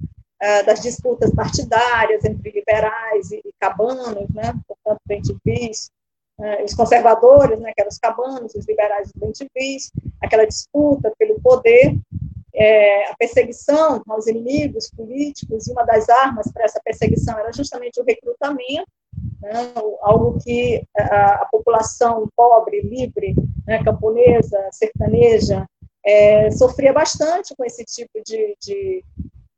[0.64, 5.20] das disputas partidárias entre liberais e, cabanos, né, portanto, bem
[6.38, 9.90] civis, os conservadores, né, que eram os cabanos, os liberais os bem civis,
[10.22, 11.98] aquela disputa pelo poder,
[12.54, 18.00] é, a perseguição aos inimigos políticos, e uma das armas para essa perseguição era justamente
[18.00, 18.90] o recrutamento,
[19.42, 23.34] né, algo que a, a, população pobre, livre,
[23.66, 25.66] né, camponesa, sertaneja,
[26.04, 29.04] é, sofria bastante com esse tipo de, de,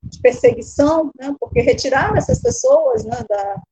[0.03, 3.63] de perseguição, né, porque retirava essas pessoas né, da,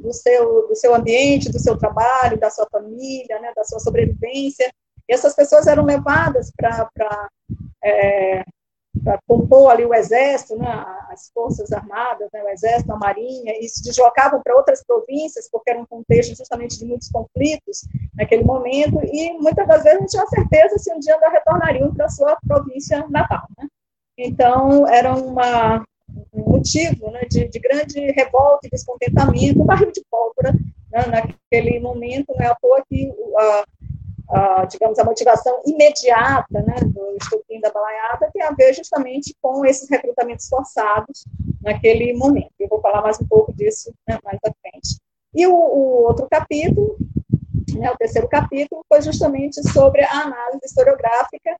[0.00, 4.70] do, seu, do seu ambiente, do seu trabalho, da sua família, né, da sua sobrevivência,
[5.08, 7.28] e essas pessoas eram levadas para
[7.84, 8.44] é,
[9.26, 13.82] compor ali o exército, né, as forças armadas, né, o exército, a marinha, e se
[13.82, 17.82] deslocavam para outras províncias, porque era um contexto justamente de muitos conflitos
[18.14, 22.08] naquele momento, e muitas das vezes não tinha certeza se um dia ainda retornariam para
[22.08, 23.46] sua província natal.
[23.58, 23.68] Né?
[24.18, 25.84] Então, era uma, um
[26.32, 30.52] motivo né, de, de, grande revolta e descontentamento, um barril de pólvora
[30.90, 33.64] né, naquele momento, não é à toa que a,
[34.30, 39.64] a, digamos, a motivação imediata né, do estupim da balaiada tem a ver justamente com
[39.64, 41.24] esses recrutamentos forçados
[41.62, 42.52] naquele momento.
[42.58, 44.98] Eu vou falar mais um pouco disso né, mais à frente.
[45.34, 46.96] E o, o outro capítulo,
[47.74, 51.56] né, o terceiro capítulo, foi justamente sobre a análise historiográfica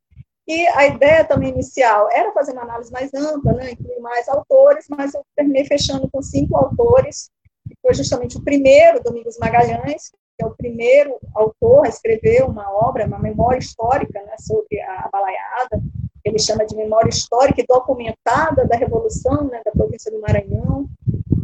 [0.50, 4.86] e a ideia também inicial era fazer uma análise mais ampla, né, incluir mais autores,
[4.88, 7.30] mas eu terminei fechando com cinco autores,
[7.68, 12.68] que foi justamente o primeiro, Domingos Magalhães, que é o primeiro autor a escrever uma
[12.68, 15.80] obra, uma memória histórica né, sobre a balaiada,
[16.24, 20.88] ele chama de memória histórica e documentada da Revolução né, da província do Maranhão.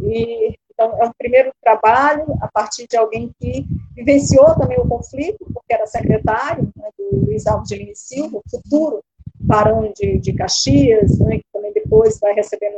[0.03, 5.43] E, então, é um primeiro trabalho a partir de alguém que vivenciou também o conflito,
[5.51, 9.03] porque era secretário né, do Luiz Alves de Lima Silva, futuro
[9.39, 12.77] barão de, de Caxias, né, que também depois vai recebendo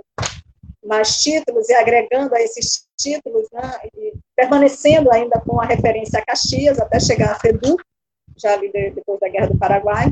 [0.85, 6.25] mais títulos e agregando a esses títulos, né, e permanecendo ainda com a referência a
[6.25, 7.75] Caxias, até chegar a FEDU,
[8.37, 10.05] já ali de, depois da Guerra do Paraguai.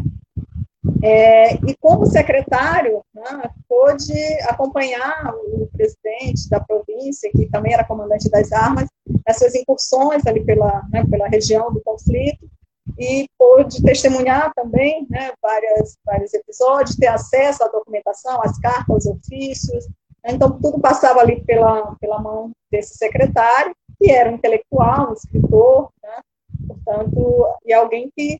[1.03, 4.13] É, e como secretário, né, pôde
[4.47, 8.87] acompanhar o presidente da província, que também era comandante das armas,
[9.25, 12.49] nessas incursões ali pela, né, pela região do conflito,
[12.97, 19.05] e pôde testemunhar também né, várias, vários episódios, ter acesso à documentação, às cartas, aos
[19.05, 19.87] ofícios,
[20.27, 25.89] então, tudo passava ali pela, pela mão desse secretário, que era um intelectual, um escritor,
[26.03, 26.19] né?
[26.67, 28.37] portanto, e alguém que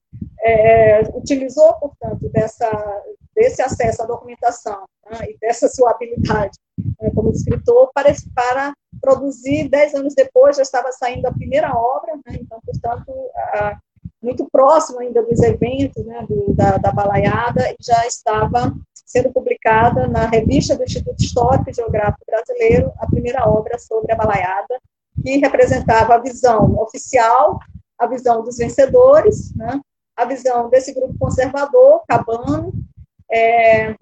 [0.48, 2.70] é, utilizou, portanto, dessa,
[3.36, 5.20] desse acesso à documentação né?
[5.30, 6.58] e dessa sua habilidade
[7.00, 12.16] né, como escritor para, para produzir, dez anos depois, já estava saindo a primeira obra,
[12.26, 12.38] né?
[12.40, 13.78] então, portanto, a,
[14.22, 18.74] muito próximo ainda dos eventos né, do, da, da balaiada, e já estava
[19.06, 24.16] sendo publicada na revista do Instituto Histórico e Geográfico Brasileiro, a primeira obra sobre a
[24.16, 24.80] balaiada,
[25.24, 27.60] que representava a visão oficial,
[27.98, 29.80] a visão dos vencedores, né,
[30.18, 32.74] a visão desse grupo conservador, cabano,
[33.32, 33.96] é,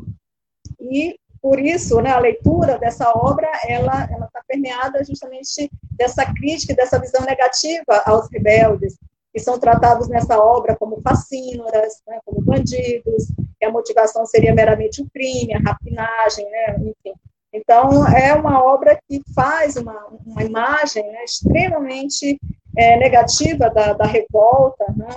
[0.79, 6.97] e por isso, né, a leitura dessa obra, ela está permeada justamente dessa crítica, dessa
[6.97, 8.97] visão negativa aos rebeldes,
[9.31, 13.27] que são tratados nessa obra como fascínoras, né, como bandidos,
[13.59, 17.13] que a motivação seria meramente o crime, a rapinagem, né, enfim.
[17.53, 22.39] Então, é uma obra que faz uma, uma imagem né, extremamente
[22.75, 25.15] é, negativa da, da revolta, né,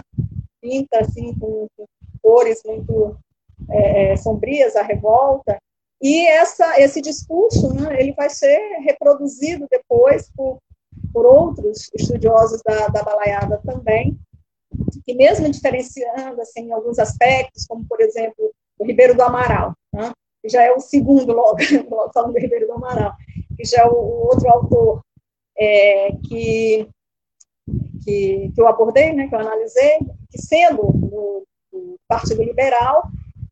[0.61, 1.85] pinta assim, com, com
[2.23, 3.17] cores muito
[3.71, 5.59] é, é sombrias a revolta,
[6.01, 10.59] e essa, esse discurso né, ele vai ser reproduzido depois por,
[11.13, 14.17] por outros estudiosos da, da balaiada também,
[15.05, 20.49] que mesmo diferenciando assim, alguns aspectos, como, por exemplo, o Ribeiro do Amaral, né, que
[20.49, 21.59] já é o segundo logo,
[22.15, 23.15] falando do Ribeiro do Amaral,
[23.57, 25.03] que já é o, o outro autor
[25.59, 26.89] é, que,
[28.05, 29.99] que, que, eu abordei, né, que eu analisei,
[30.31, 33.11] que sendo do, do Partido Liberal,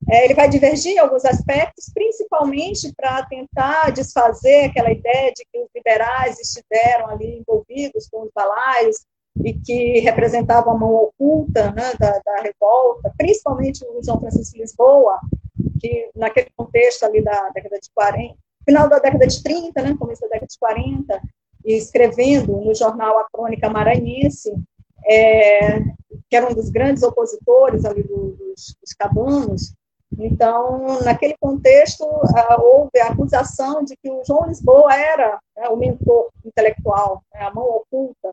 [0.09, 5.59] é, ele vai divergir em alguns aspectos, principalmente para tentar desfazer aquela ideia de que
[5.59, 9.05] os liberais estiveram ali envolvidos com os balaios
[9.45, 15.19] e que representavam a mão oculta né, da, da, revolta, principalmente o João Francisco Lisboa,
[15.81, 20.23] que naquele contexto ali da década de 40, final da década de 30, né, começo
[20.23, 21.21] da década de 40, e
[21.75, 24.53] escrevendo no jornal A Crônica Maranhense,
[25.05, 25.81] é,
[26.29, 29.75] que era um dos grandes opositores ali do, dos, dos cabanos,
[30.19, 32.05] então, naquele contexto,
[32.59, 37.53] houve a acusação de que o João Lisboa era né, o mentor intelectual, né, a
[37.53, 38.31] mão oculta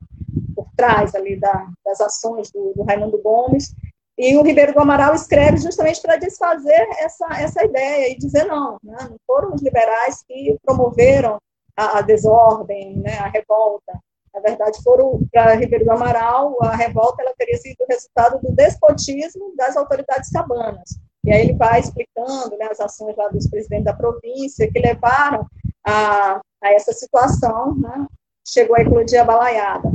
[0.56, 3.74] por trás ali da, das ações do, do, Raimundo Gomes.
[4.18, 8.78] E o Ribeiro do Amaral escreve justamente para desfazer essa, essa ideia e dizer não,
[8.84, 11.38] né, não foram os liberais que promoveram
[11.78, 14.00] a, a desordem, né, a revolta.
[14.34, 19.54] Na verdade, foram para Ribeiro do Amaral, a revolta ela teria sido resultado do despotismo
[19.56, 23.94] das autoridades cabanas e aí ele vai explicando né, as ações lá dos presidentes da
[23.94, 25.48] província que levaram
[25.86, 28.08] a, a essa situação, né,
[28.46, 29.90] chegou a eclodir a balaiada.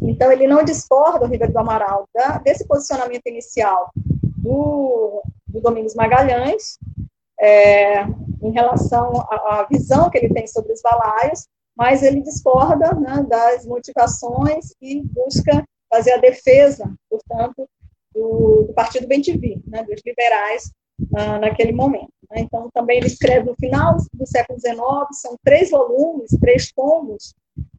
[0.00, 5.94] Então, ele não discorda, o Ribeiro do Amaral, da, desse posicionamento inicial do, do Domingos
[5.94, 6.78] Magalhães,
[7.42, 8.04] é,
[8.40, 13.26] em relação à, à, visão que ele tem sobre os balaios, mas ele discorda né,
[13.28, 17.68] das motivações e busca fazer a defesa, portanto,
[18.14, 22.12] do, do Partido Bentivi, né, dos liberais, uh, naquele momento.
[22.30, 22.40] Né?
[22.40, 24.78] Então, também ele escreve no final do século XIX,
[25.20, 27.34] são três volumes, três tomos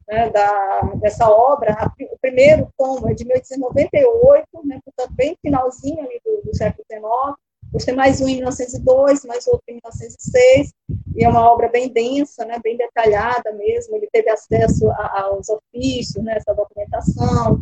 [0.08, 1.90] né, da, dessa obra.
[2.12, 7.38] o primeiro tomo é de 1898, né, portanto, bem finalzinho ali do, do século XIX.
[7.74, 10.72] Depois tem mais um em 1902, mais outro em 1906,
[11.16, 13.96] e é uma obra bem densa, né, bem detalhada mesmo.
[13.96, 17.60] Ele teve acesso a, aos ofícios, né, essa documentação,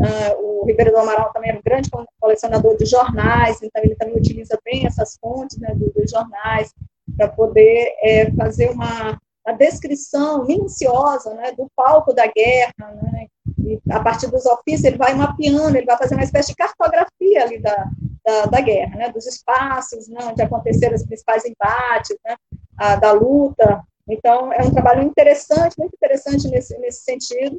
[0.00, 4.16] Uh, o Ribeiro do Amaral também é um grande colecionador de jornais, então ele também
[4.16, 6.74] utiliza bem essas fontes né, dos, dos jornais
[7.16, 13.28] para poder é, fazer uma, uma, descrição minuciosa né, do palco da guerra, né,
[13.60, 17.44] e a partir dos ofícios ele vai mapeando, ele vai fazer uma espécie de cartografia
[17.44, 17.88] ali da,
[18.24, 22.36] da, da guerra, né, dos espaços né, onde aconteceram os principais embates, né,
[22.78, 23.82] a, da luta.
[24.08, 27.58] Então, é um trabalho interessante, muito interessante nesse, nesse sentido,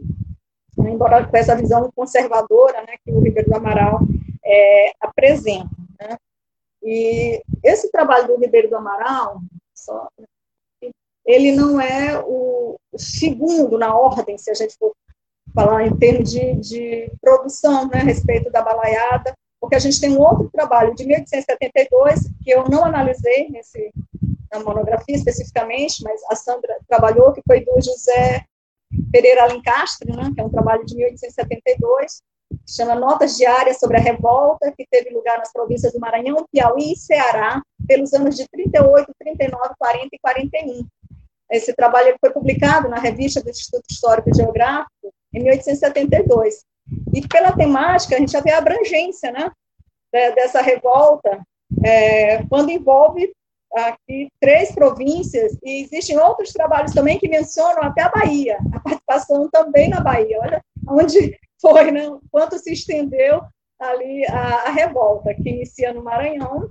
[0.77, 3.99] embora com essa visão conservadora né, que o Ribeiro do Amaral
[4.43, 5.69] é, apresenta.
[5.99, 6.17] Né.
[6.81, 9.41] E esse trabalho do Ribeiro do Amaral,
[9.73, 10.07] só,
[11.25, 14.93] ele não é o, segundo na ordem, se a gente for
[15.53, 19.33] falar em termos de, de produção né, a respeito da balaiada,
[19.73, 23.91] porque a gente tem um outro trabalho de 1872 que eu não analisei nesse,
[24.51, 28.45] na monografia especificamente, mas a Sandra trabalhou, que foi do José
[29.11, 33.99] Pereira Alencastre, né, que é um trabalho de 1872, que chama Notas Diárias sobre a
[33.99, 39.11] Revolta, que teve lugar nas províncias do Maranhão, Piauí e Ceará, pelos anos de 38,
[39.17, 40.87] 39, 40 e 41.
[41.49, 46.63] Esse trabalho foi publicado na revista do Instituto Histórico e Geográfico em 1872.
[47.11, 49.49] E pela temática, a gente já vê a abrangência né,
[50.13, 51.41] dessa revolta,
[51.83, 53.33] é, quando envolve
[53.73, 59.49] aqui três províncias, e existem outros trabalhos também que mencionam até a Bahia, a participação
[59.49, 63.41] também na Bahia, olha onde foi, né, quanto se estendeu
[63.79, 66.69] ali a, a revolta, que inicia no Maranhão,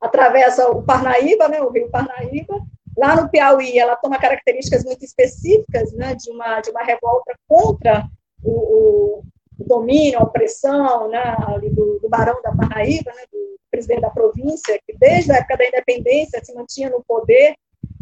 [0.00, 2.60] atravessa o Parnaíba, né, o rio Parnaíba,
[2.96, 8.06] lá no Piauí ela toma características muito específicas, né, de uma, de uma revolta contra
[8.42, 9.24] o, o
[9.64, 11.36] domínio, a opressão, né,
[11.72, 15.66] do, do Barão da Parnaíba, né, do, presidente da província, que desde a época da
[15.66, 17.54] independência se mantinha no poder,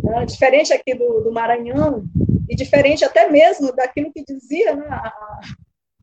[0.03, 2.05] né, diferente aqui do, do, Maranhão,
[2.49, 5.41] e diferente até mesmo daquilo que dizia né, a,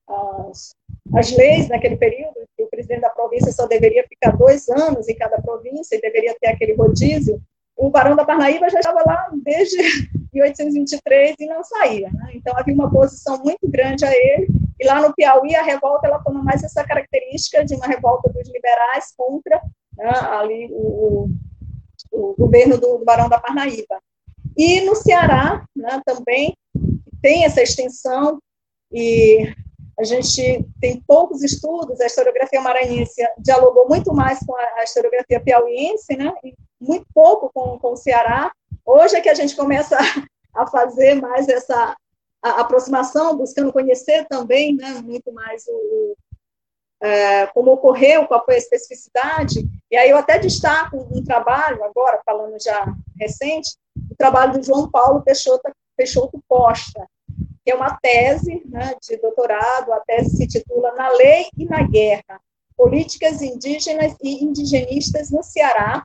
[0.09, 0.71] a, as,
[1.13, 5.15] as leis naquele período, que o presidente da província só deveria ficar dois anos em
[5.15, 7.41] cada província e deveria ter aquele rodízio,
[7.77, 9.77] o Barão da Parnaíba já estava lá desde
[10.33, 12.09] 1823 e não saía.
[12.11, 12.31] Né?
[12.33, 14.47] Então, havia uma posição muito grande a ele,
[14.79, 18.47] e lá no Piauí, a revolta ela toma mais essa característica de uma revolta dos
[18.51, 19.61] liberais contra
[19.95, 21.29] né, ali o,
[22.11, 24.01] o, governo do, do, Barão da Parnaíba.
[24.57, 26.57] E no Ceará, né, também
[27.21, 28.39] tem essa extensão,
[28.91, 29.53] e
[29.99, 36.15] a gente tem poucos estudos, a historiografia maranhense dialogou muito mais com a, historiografia piauiense,
[36.17, 38.51] né, e muito pouco com, com o Ceará.
[38.85, 39.97] Hoje é que a gente começa
[40.53, 41.95] a fazer mais essa
[42.41, 46.15] aproximação, buscando conhecer também né, muito mais o,
[47.01, 49.59] é, como ocorreu, qual foi a especificidade.
[49.89, 52.85] E aí eu até destaco um trabalho, agora falando já
[53.19, 53.75] recente,
[54.09, 57.05] o trabalho do João Paulo Peixoto, Peixoto Costa,
[57.63, 61.83] que é uma tese né, de doutorado, a tese se titula Na Lei e na
[61.83, 62.41] Guerra,
[62.75, 66.03] Políticas Indígenas e Indigenistas no Ceará,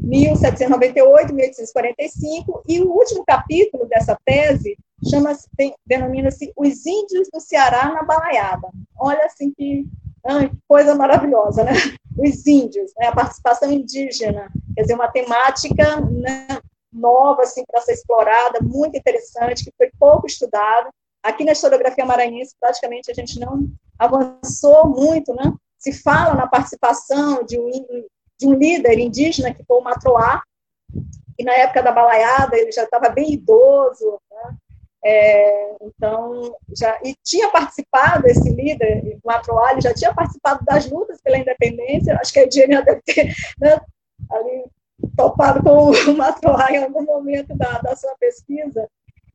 [0.00, 4.76] 1798-1845, e o último capítulo dessa tese
[5.08, 5.48] chama-se,
[5.86, 8.68] denomina-se Os Índios do Ceará na Balaiada.
[8.98, 9.86] Olha assim que
[10.24, 11.72] Ai, coisa maravilhosa, né?
[12.16, 13.08] Os índios, né?
[13.08, 16.46] a participação indígena, quer dizer, uma temática né,
[16.92, 20.90] nova, assim, para ser explorada, muito interessante, que foi pouco estudada.
[21.22, 23.68] Aqui na historiografia maranhense, praticamente, a gente não
[23.98, 25.52] avançou muito, né?
[25.78, 28.04] Se fala na participação de um,
[28.42, 30.42] de um líder indígena, que foi o Matroá,
[31.38, 34.56] e na época da balaiada ele já estava bem idoso, né?
[35.04, 41.20] É, então, já, e tinha participado, esse líder, o Matroalho, já tinha participado das lutas
[41.20, 43.80] pela independência, acho que a Edínia deve ter né,
[44.30, 44.64] ali,
[45.16, 48.88] topado com o Matroalho em algum momento da, da sua pesquisa,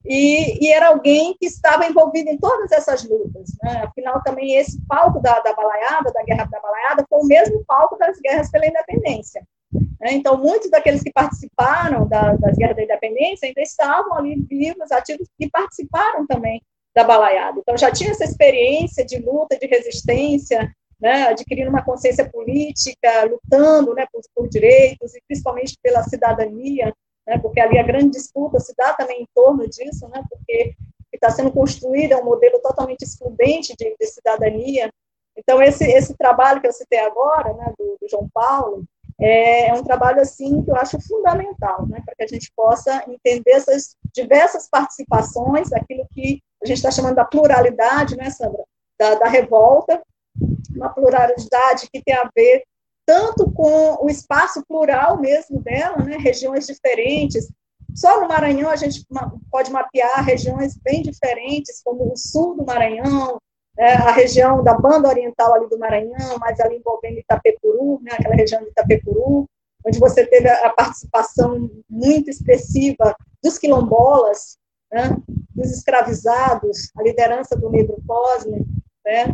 [0.05, 3.49] e, e, era alguém que estava envolvido em todas essas lutas.
[3.61, 3.83] Né?
[3.83, 7.97] Afinal, também esse palco da, da balaiada, da Guerra da Balaiada, foi o mesmo palco
[7.97, 9.45] das guerras pela independência.
[9.99, 10.13] Né?
[10.13, 15.27] Então, muitos daqueles que participaram da, das guerras da independência ainda estavam ali vivos, ativos,
[15.39, 16.61] e participaram também
[16.95, 17.59] da balaiada.
[17.59, 23.93] Então, já tinha essa experiência de luta, de resistência, né, adquirindo uma consciência política, lutando
[23.93, 26.93] né, por, por, direitos e principalmente pela cidadania,
[27.27, 30.75] né, porque ali a grande disputa se dá também em torno disso, né, porque
[31.11, 34.89] está sendo construído é um modelo totalmente excludente de, de, cidadania.
[35.35, 38.83] Então, esse, esse trabalho que eu citei agora, né, do, do João Paulo,
[39.19, 43.03] é, é um trabalho assim que eu acho fundamental, né, para que a gente possa
[43.07, 48.63] entender essas diversas participações, aquilo que a gente está chamando da pluralidade, né, Sandra,
[48.97, 50.01] da, da revolta,
[50.75, 52.63] uma pluralidade que tem a ver
[53.07, 57.49] tanto com o espaço plural mesmo dela, né, regiões diferentes.
[57.95, 59.07] Só no Maranhão a gente
[59.49, 63.39] pode mapear regiões bem diferentes, como o sul do Maranhão,
[63.79, 68.35] é, a região da banda oriental ali do Maranhão, mas ali envolvendo Itapecuru, né, aquela
[68.35, 69.45] região de Itapecuru,
[69.85, 74.57] onde você teve a, participação muito expressiva dos quilombolas,
[74.91, 75.15] né,
[75.55, 78.65] dos escravizados, a liderança do Negro Cosme,
[79.05, 79.27] né,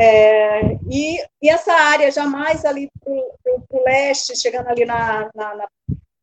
[0.00, 5.68] é, e, e, essa área jamais ali para o leste, chegando ali na, na, na,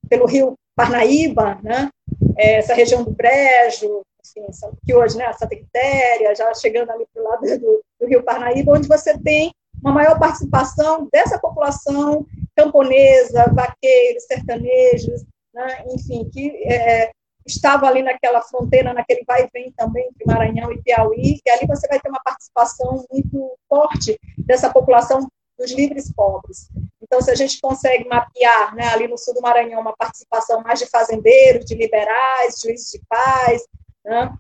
[0.09, 1.89] pelo rio Parnaíba, né,
[2.37, 4.41] é, essa região do Brejo, assim,
[4.85, 8.71] que hoje, né, Santa Quitéria, já chegando ali para o lado do, do, Rio Parnaíba,
[8.71, 9.51] onde você tem
[9.83, 17.11] uma maior participação dessa população camponesa, vaqueiros, sertanejos, né, enfim, que é,
[17.45, 21.67] estava ali naquela fronteira, naquele vai e vem também entre Maranhão e Piauí, e ali
[21.67, 25.27] você vai ter uma participação muito forte dessa população
[25.57, 26.69] dos livres pobres.
[27.01, 30.79] Então, se a gente consegue mapear né, ali no sul do Maranhão uma participação mais
[30.79, 33.63] de fazendeiros, de liberais, juízes de paz,
[34.03, 34.35] né?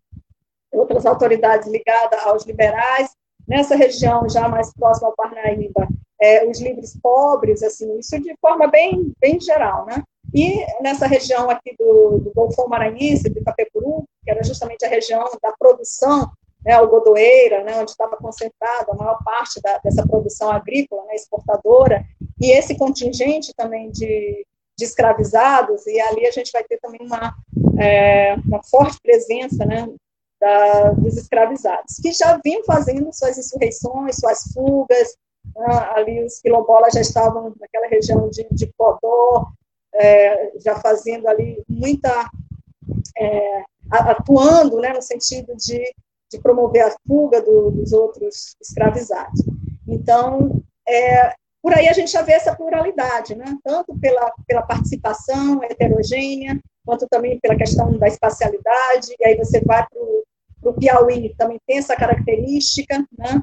[0.71, 3.09] outras autoridades ligadas aos liberais.
[3.47, 5.87] Nessa região, já mais próxima ao Parnaíba,
[6.21, 10.03] é, os livres pobres, assim, isso de forma bem, bem geral, né?
[10.33, 15.23] E nessa região aqui do, do Golfão Maranhense, do Itapecuru, que era justamente a região
[15.41, 16.31] da produção
[16.65, 22.03] né, algodoeira, né, onde estava concentrada a maior parte da, dessa produção agrícola, né, exportadora,
[22.41, 24.45] e esse contingente também de,
[24.77, 27.35] de escravizados, e ali a gente vai ter também uma,
[27.79, 29.87] é, uma forte presença né,
[30.41, 35.15] da, dos escravizados, que já vinham fazendo suas insurreições, suas fugas,
[35.55, 39.47] né, ali os quilombolas já estavam naquela região de, de Codó,
[39.93, 42.29] é, já fazendo ali muita,
[43.17, 45.81] é, atuando né, no sentido de,
[46.31, 49.41] de promover a fuga do, dos outros escravizados.
[49.87, 53.57] Então, é, por aí a gente já vê essa pluralidade, né?
[53.63, 59.83] tanto pela, pela participação heterogênea, quanto também pela questão da espacialidade, e aí você vai
[60.61, 63.41] para o Piauí, também tem essa característica né?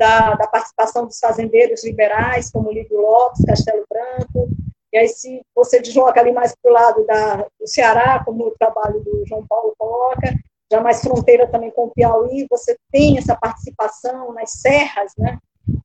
[0.00, 4.48] Da, da participação dos fazendeiros liberais, como Lídio Lopes, Castelo Branco,
[4.90, 8.56] e aí se você desloca ali mais para o lado da, do Ceará, como o
[8.58, 10.34] trabalho do João Paulo coloca,
[10.72, 15.38] já mais fronteira também com o Piauí, você tem essa participação nas serras, né?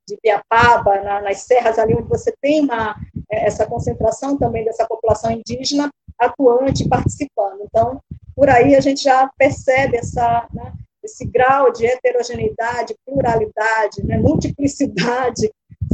[0.07, 2.95] de Piapaba, na, nas serras ali onde você tem uma,
[3.30, 7.61] é, essa concentração também dessa população indígena atuante, participando.
[7.61, 8.01] Então,
[8.36, 10.74] por aí a gente já percebe essa, né,
[11.06, 15.49] esse grau de heterogeneidade, pluralidade, né, multiplicidade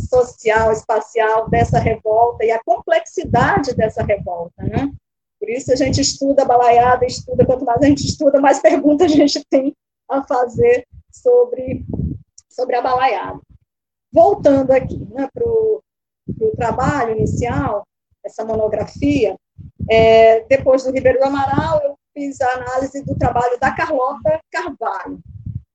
[0.10, 4.92] social, espacial dessa revolta e a complexidade dessa revolta, né?
[5.40, 9.16] Por isso a gente estuda balaiada, estuda, quanto mais a gente estuda, mais perguntas a
[9.16, 9.76] gente tem
[10.10, 11.86] a fazer sobre,
[12.50, 13.40] sobre a balaiada.
[14.12, 15.82] Voltando aqui né, para o
[16.56, 17.86] trabalho inicial,
[18.24, 19.36] essa monografia,
[19.90, 25.20] é, depois do Ribeiro do Amaral, eu fiz a análise do trabalho da Carlota Carvalho,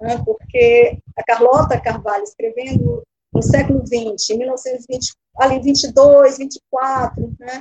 [0.00, 7.60] né, porque a Carlota Carvalho, escrevendo no século XX, em 1920, ali 22, 24, né,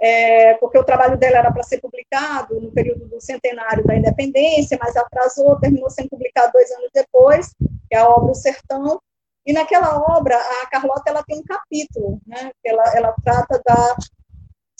[0.00, 4.78] é, porque o trabalho dela era para ser publicado no período do centenário da independência,
[4.80, 7.54] mas atrasou, terminou sendo publicado dois anos depois,
[7.88, 9.00] que é a obra O Sertão,
[9.46, 13.96] e naquela obra, a Carlota ela tem um capítulo, né, ela, ela trata da,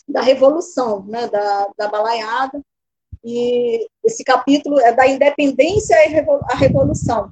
[0.09, 2.61] da revolução, né, da, da balaiada,
[3.25, 5.97] e esse capítulo é da independência
[6.51, 7.31] à revolução.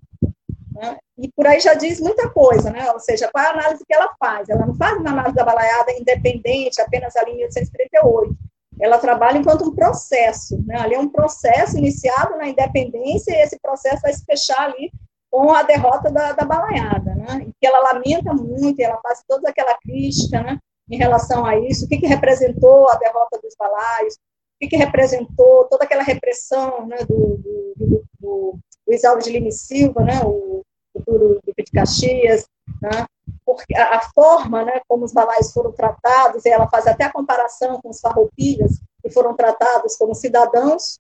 [0.73, 0.97] Né?
[1.19, 2.91] E por aí já diz muita coisa, né?
[2.93, 4.49] ou seja, qual é a análise que ela faz?
[4.49, 8.35] Ela não faz uma análise da balaiada independente, apenas ali em 1838.
[8.81, 10.63] Ela trabalha enquanto um processo.
[10.67, 10.77] Né?
[10.81, 14.91] Ali é um processo iniciado na independência e esse processo vai se fechar ali
[15.31, 17.47] com a derrota da, da balaiada, né?
[17.61, 20.59] que ela lamenta muito, ela faz toda aquela crítica né?
[20.91, 24.17] em relação a isso, o que, que representou a derrota dos balaios,
[24.63, 29.51] o que, representou toda aquela repressão né, do, do, do, do, do Isaldo de Lima
[29.51, 32.47] Silva, né, o futuro Duque de Caxias,
[32.83, 33.07] né,
[33.45, 37.13] porque a, a, forma né, como os balaios foram tratados, e ela faz até a
[37.13, 40.99] comparação com os farroupilhas, que foram tratados como cidadãos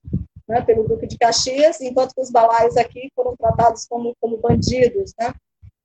[0.48, 5.12] né, pelo Duque de Caxias, enquanto que os balaios aqui foram tratados como, como bandidos,
[5.18, 5.34] né,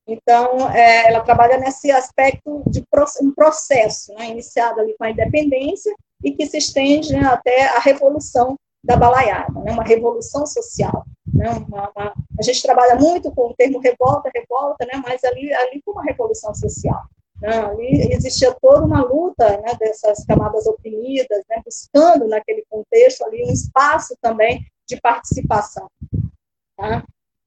[0.07, 2.85] então, é, ela trabalha nesse aspecto de
[3.21, 5.93] um processo, né, iniciado ali com a independência
[6.25, 11.05] e que se estende né, até a revolução da balaiada, né, uma revolução social.
[11.31, 15.53] Né, uma, uma, a gente trabalha muito com o termo revolta, revolta, né, mas ali,
[15.53, 17.03] ali com uma revolução social.
[17.39, 23.43] Né, ali existia toda uma luta né, dessas camadas oprimidas, né, buscando naquele contexto ali
[23.43, 25.87] um espaço também de participação.
[26.75, 27.03] Tá?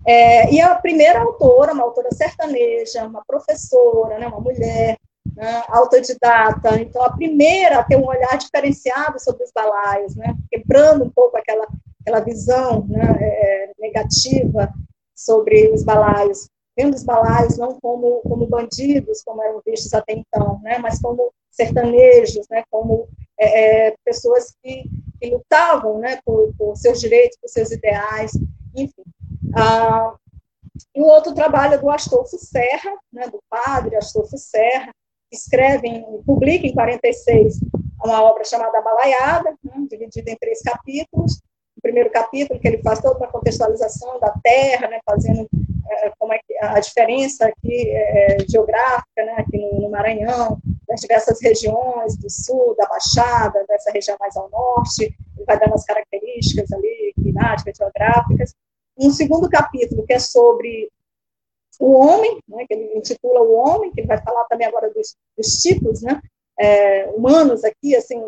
[0.07, 4.97] É, e a primeira autora, uma autora sertaneja, uma professora, né, uma mulher,
[5.35, 11.05] né, autodidata, então a primeira a ter um olhar diferenciado sobre os balaios, né, quebrando
[11.05, 11.67] um pouco aquela,
[12.01, 14.73] aquela visão né, é, negativa
[15.15, 20.61] sobre os balaios, vendo os balaios não como, como bandidos, como eram vistos até então,
[20.63, 23.09] né, mas como sertanejos, né, como
[23.39, 24.85] é, é pessoas que,
[25.21, 28.33] que lutavam né, por, por seus direitos, por seus ideais,
[28.77, 29.03] enfim.
[29.57, 30.15] Ah,
[30.95, 34.93] e o outro trabalho é do Astolfo Serra, né, do padre Astolfo Serra,
[35.31, 37.61] escreve, publica em 46
[38.05, 41.41] uma obra chamada Balaiada, né, dividida em três capítulos.
[41.77, 45.49] O primeiro capítulo, que ele faz toda uma contextualização da terra, né, fazendo
[45.91, 51.41] é, como é a diferença aqui é, geográfica, né, aqui no, no, Maranhão, das diversas
[51.41, 56.73] regiões do sul, da Baixada, dessa região mais ao norte, ele vai dando as características
[56.73, 58.55] ali, climáticas, geográficas.
[58.97, 60.91] Um segundo capítulo, que é sobre
[61.79, 65.15] o homem, né, que ele intitula o homem, que ele vai falar também agora dos,
[65.37, 66.21] dos tipos, né,
[66.59, 68.21] é, humanos aqui, assim,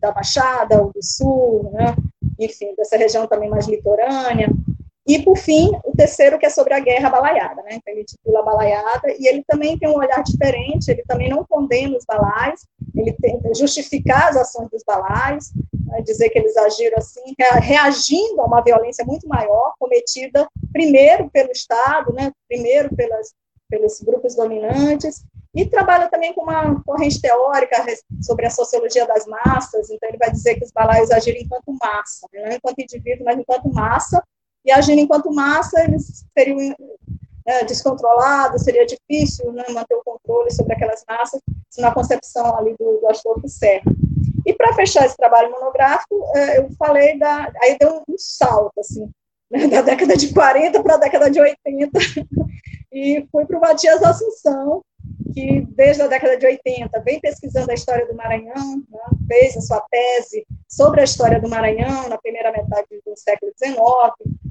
[0.00, 1.96] da Baixada, do Sul, né,
[2.38, 4.48] enfim, dessa região também mais litorânea,
[5.06, 7.70] e, por fim, o terceiro, que é sobre a guerra balaiada, né?
[7.72, 11.96] Então, ele titula Balaiada, e ele também tem um olhar diferente, ele também não condena
[11.96, 15.52] os balais, ele tenta justificar as ações dos balais,
[15.86, 16.00] né?
[16.02, 22.12] dizer que eles agiram assim, reagindo a uma violência muito maior, cometida primeiro pelo Estado,
[22.12, 22.32] né?
[22.48, 23.32] primeiro pelas,
[23.68, 27.84] pelos grupos dominantes, e trabalha também com uma corrente teórica
[28.22, 32.26] sobre a sociologia das massas, então ele vai dizer que os balaios agiram enquanto massa,
[32.32, 32.46] né?
[32.46, 34.22] não enquanto indivíduo, mas enquanto massa,
[34.64, 36.74] e agindo enquanto massa, eles seriam
[37.46, 41.40] né, descontrolados, seria difícil né, manter o controle sobre aquelas massas,
[41.78, 43.00] na concepção ali do,
[43.40, 43.92] do Serra.
[44.46, 47.52] E para fechar esse trabalho monográfico, é, eu falei da.
[47.62, 49.08] Aí deu um salto, assim,
[49.52, 51.90] né, da década de 40 para a década de 80,
[52.90, 54.82] e fui para o Matias Assunção,
[55.32, 59.60] que desde a década de 80 vem pesquisando a história do Maranhão, né, fez a
[59.60, 63.78] sua tese sobre a história do Maranhão na primeira metade do século XIX,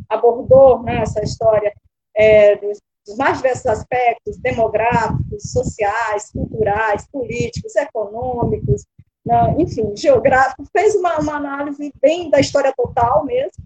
[0.09, 1.73] abordou né, essa história
[2.15, 8.83] é, dos, dos, mais diversos aspectos demográficos, sociais, culturais, políticos, econômicos,
[9.25, 13.63] né, enfim, geográficos, fez uma, uma, análise bem da história total mesmo,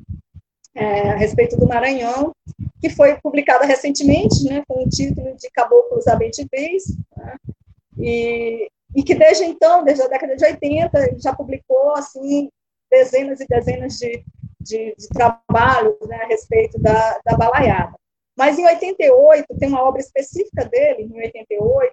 [0.75, 2.33] é, a respeito do Maranhão,
[2.81, 6.83] que foi publicada recentemente, né, com o título de Caboclos Abentibês,
[7.15, 7.37] né,
[7.97, 12.49] e, e que desde então, desde a década de 80, já publicou, assim,
[12.91, 14.23] dezenas e dezenas de,
[14.59, 17.95] de, de trabalhos né, a respeito da, da balaiada.
[18.37, 21.91] Mas em 88, tem uma obra específica dele, em 88,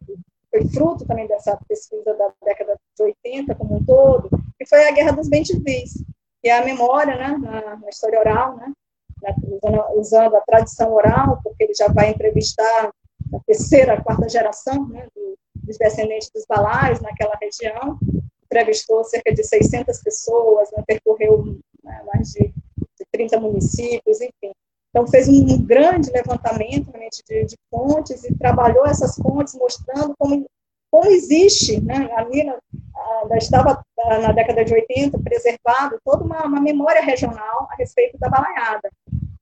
[0.50, 4.28] foi fruto também dessa pesquisa da década de 80 como um todo,
[4.58, 5.94] que foi a Guerra dos Bentivis,
[6.42, 8.72] que é a memória, né, na, na história oral, né,
[9.44, 12.90] usando, usando, a tradição oral, porque ele já vai entrevistar
[13.32, 17.98] a terceira, a quarta geração né, do, dos descendentes dos balaios naquela região,
[18.44, 24.52] entrevistou cerca de 600 pessoas, né, percorreu né, mais de, de 30 municípios, enfim.
[24.90, 30.44] Então, fez um grande levantamento realmente de, de fontes e trabalhou essas fontes, mostrando como,
[30.92, 32.58] como existe, né, ali na,
[33.38, 33.82] estava
[34.20, 38.90] na década de 80 preservado toda uma, uma, memória regional a respeito da balaiada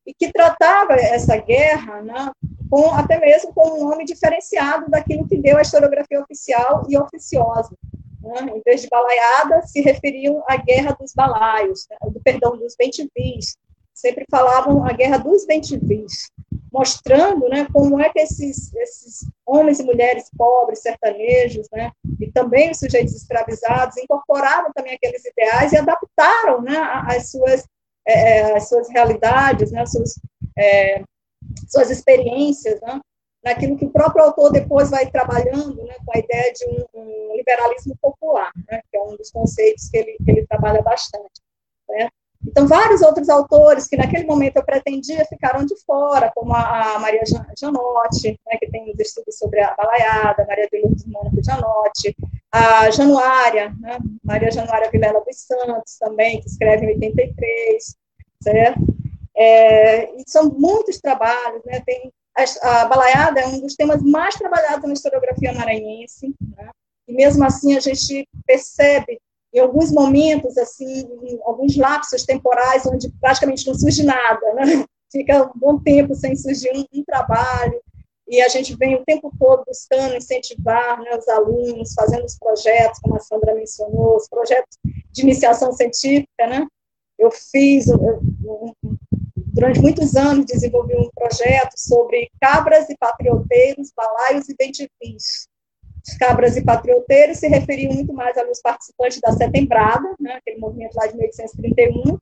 [0.07, 2.31] e que tratava essa guerra né,
[2.71, 7.77] com até mesmo com um nome diferenciado daquilo que deu a historiografia oficial e oficiosa.
[8.23, 8.53] Né?
[8.55, 11.97] Em vez de balaiada, se referiam à guerra dos balaios, né?
[12.13, 13.57] do perdão dos bentivis,
[13.93, 16.31] sempre falavam a guerra dos bentivis,
[16.73, 21.91] mostrando né, como é que esses, esses homens e mulheres pobres, sertanejos, né,
[22.21, 26.77] e também os sujeitos escravizados, incorporaram também aqueles ideais e adaptaram né,
[27.09, 27.67] as, suas,
[28.07, 30.21] é, é, as suas realidades, né, as suas,
[30.57, 31.03] é,
[31.69, 33.01] suas experiências, né,
[33.43, 37.37] naquilo que o próprio autor depois vai trabalhando né, com a ideia de um, um
[37.37, 41.41] liberalismo popular, né, que é um dos conceitos que ele, que ele trabalha bastante.
[41.89, 42.09] Né?
[42.47, 47.23] Então, vários outros autores que naquele momento eu pretendia ficaram de fora, como a, Maria
[47.59, 52.17] Janotti, né, que tem os estudos sobre a balaiada, Maria de Lourdes Mônaco Janotti,
[52.51, 57.97] a Januária, né, Maria Januária Vilela dos Santos, também, que escreve em 83,
[58.43, 58.81] certo?
[59.37, 64.35] É, e são muitos trabalhos, né, tem, a, a, balaiada é um dos temas mais
[64.35, 66.71] trabalhados na historiografia maranhense, né,
[67.07, 69.21] e mesmo assim a gente percebe
[69.53, 71.09] em alguns momentos, assim,
[71.45, 74.63] alguns lapsos temporais, onde praticamente não surge nada, né?
[75.11, 77.83] fica um bom tempo sem surgir um, um, trabalho,
[78.29, 83.01] e a gente vem o tempo todo buscando incentivar né, os alunos, fazendo os projetos,
[83.01, 84.79] como a Sandra mencionou, os projetos
[85.11, 86.65] de iniciação científica, né?
[87.19, 88.23] Eu fiz, eu,
[89.35, 95.49] durante muitos anos, desenvolvi um projeto sobre cabras e patrioteiros, balaios e bentivis,
[96.07, 100.95] os cabras e patrioteiros se referiam muito mais aos participantes da Setembrada, né, aquele movimento
[100.95, 102.19] lá de 1831,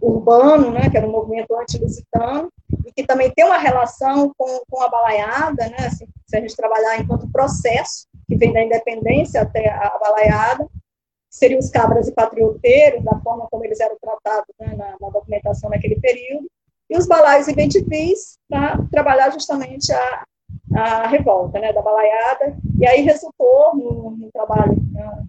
[0.00, 2.50] urbano, né, que era um movimento anti-lusitano,
[2.84, 6.56] e que também tem uma relação com, com a balaiada, né, assim, se a gente
[6.56, 10.66] trabalhar enquanto processo, que vem da independência até a balaiada,
[11.30, 15.70] seriam os cabras e patrioteiros, da forma como eles eram tratados né, na, na, documentação
[15.70, 16.50] naquele período,
[16.88, 20.24] e os balaios e bentivis para trabalhar justamente a,
[20.74, 25.24] a revolta, né, da balaiada, e aí resultou num, trabalho né,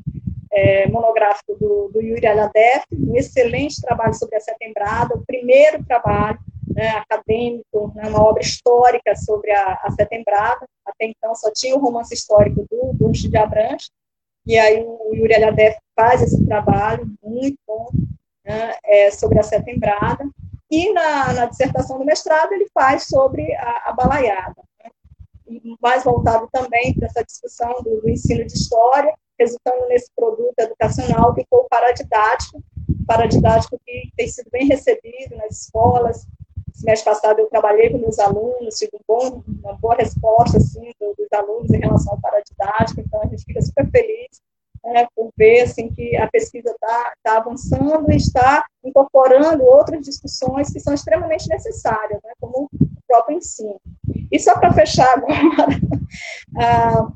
[0.52, 6.40] é, monográfico do, do Yuri Aladef, um excelente trabalho sobre a setembrada, o primeiro trabalho
[6.68, 11.80] né, acadêmico, né, uma obra histórica sobre a, a setembrada, até então só tinha o
[11.80, 13.90] romance histórico do Busto de Abrantes,
[14.46, 17.90] e aí o Yuri Aladef faz esse trabalho muito bom
[18.46, 20.28] né, é, sobre a setembrada,
[20.70, 24.67] e na, na, dissertação do mestrado ele faz sobre a, a balaiada
[25.82, 31.34] mais voltado também para essa discussão do, do, ensino de história, resultando nesse produto educacional
[31.34, 32.64] que foi o paradidático,
[33.06, 36.26] paradidático que tem sido bem recebido nas escolas.
[36.80, 40.92] No mês passado eu trabalhei com meus alunos, tive um bom, uma boa resposta assim,
[41.00, 44.42] do, dos alunos em relação ao paradidático, então a gente fica super feliz
[44.84, 50.72] né, por ver assim, que a pesquisa está tá avançando e está incorporando outras discussões
[50.72, 53.80] que são extremamente necessárias, né, como o próprio ensino.
[54.32, 55.68] E só para fechar agora,
[56.58, 57.08] ah,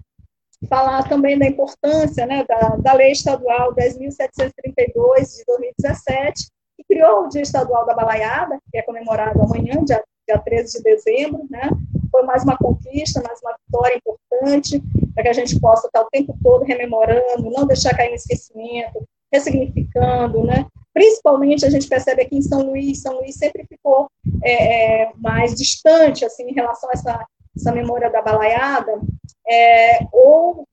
[0.70, 6.47] falar também da importância né, da, da Lei Estadual 10.732 de 2017,
[6.78, 10.84] que criou o Dia Estadual da Balaiada, que é comemorado amanhã, dia, dia 13 de
[10.84, 11.70] dezembro, né,
[12.12, 14.82] foi mais uma conquista, mais uma vitória importante,
[15.14, 19.07] para que a gente possa estar o tempo todo rememorando, não deixar cair no esquecimento,
[19.32, 20.66] ressignificando, né?
[21.02, 24.08] Principalmente a gente percebe aqui em São Luís, São Luís sempre ficou
[24.43, 27.26] é, é, mais distante, assim, em relação a essa,
[27.58, 29.02] essa memória da balaiada,
[29.49, 30.64] é, ou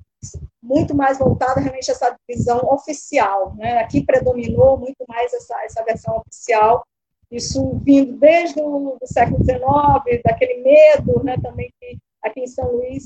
[0.62, 3.78] muito mais voltada realmente a essa visão oficial, né?
[3.78, 6.84] Aqui predominou muito mais essa, essa versão oficial,
[7.30, 12.70] isso vindo desde o do século XIX, daquele medo, né, também que aqui em São
[12.70, 13.04] Luís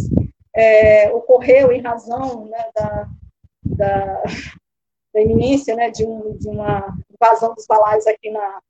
[0.56, 3.08] é, ocorreu em razão né, da,
[3.64, 4.22] da,
[5.14, 8.60] da, iminência né, de, um, de uma invasão dos balaios aqui na,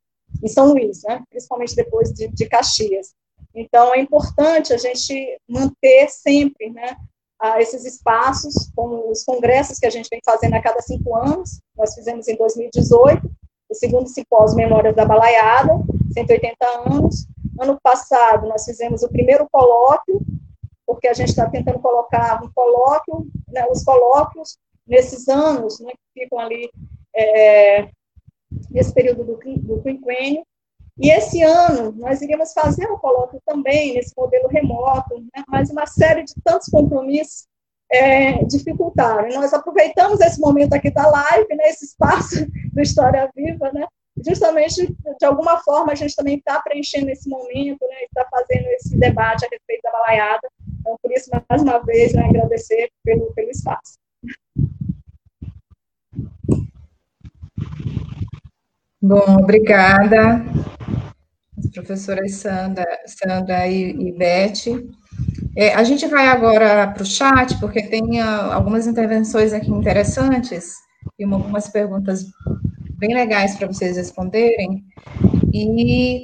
[0.42, 3.14] em São Luís, né, principalmente depois de, de Caxias.
[3.54, 6.96] Então, é importante a gente manter sempre né,
[7.58, 11.94] esses espaços, como os congressos que a gente vem fazendo a cada cinco anos, nós
[11.94, 13.30] fizemos em 2018,
[13.68, 15.72] o segundo simpósio Memórias da Balaiada,
[16.12, 17.26] 180 anos.
[17.58, 20.20] Ano passado, nós fizemos o primeiro colóquio,
[20.86, 26.22] porque a gente está tentando colocar um colóquio, né, os colóquios nesses anos, né, que
[26.22, 26.70] ficam ali
[27.14, 27.88] é,
[28.70, 30.44] nesse período do, do quinquênio.
[30.98, 35.86] E esse ano nós iríamos fazer um colóquio também nesse modelo remoto, né, mas uma
[35.86, 37.46] série de tantos compromissos
[37.90, 39.28] é, dificultaram.
[39.28, 43.86] E nós aproveitamos esse momento aqui da live, né, esse espaço do História Viva, né,
[44.24, 48.96] justamente, de alguma forma, a gente também está preenchendo esse momento, né, está fazendo esse
[48.96, 50.48] debate a respeito da balaiada.
[50.80, 53.94] Então, por isso, mais uma vez, né, agradecer pelo, pelo espaço.
[59.04, 60.44] Bom, obrigada,
[61.58, 64.80] as professoras Sandra, Sandra e, e Beth.
[65.56, 70.74] É, a gente vai agora para o chat, porque tem uh, algumas intervenções aqui interessantes
[71.18, 72.26] e uma, algumas perguntas
[72.96, 74.84] bem legais para vocês responderem.
[75.52, 76.22] E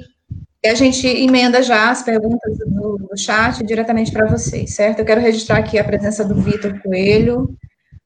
[0.65, 4.99] a gente emenda já as perguntas do, do chat diretamente para vocês, certo?
[4.99, 7.57] Eu quero registrar aqui a presença do Vitor Coelho,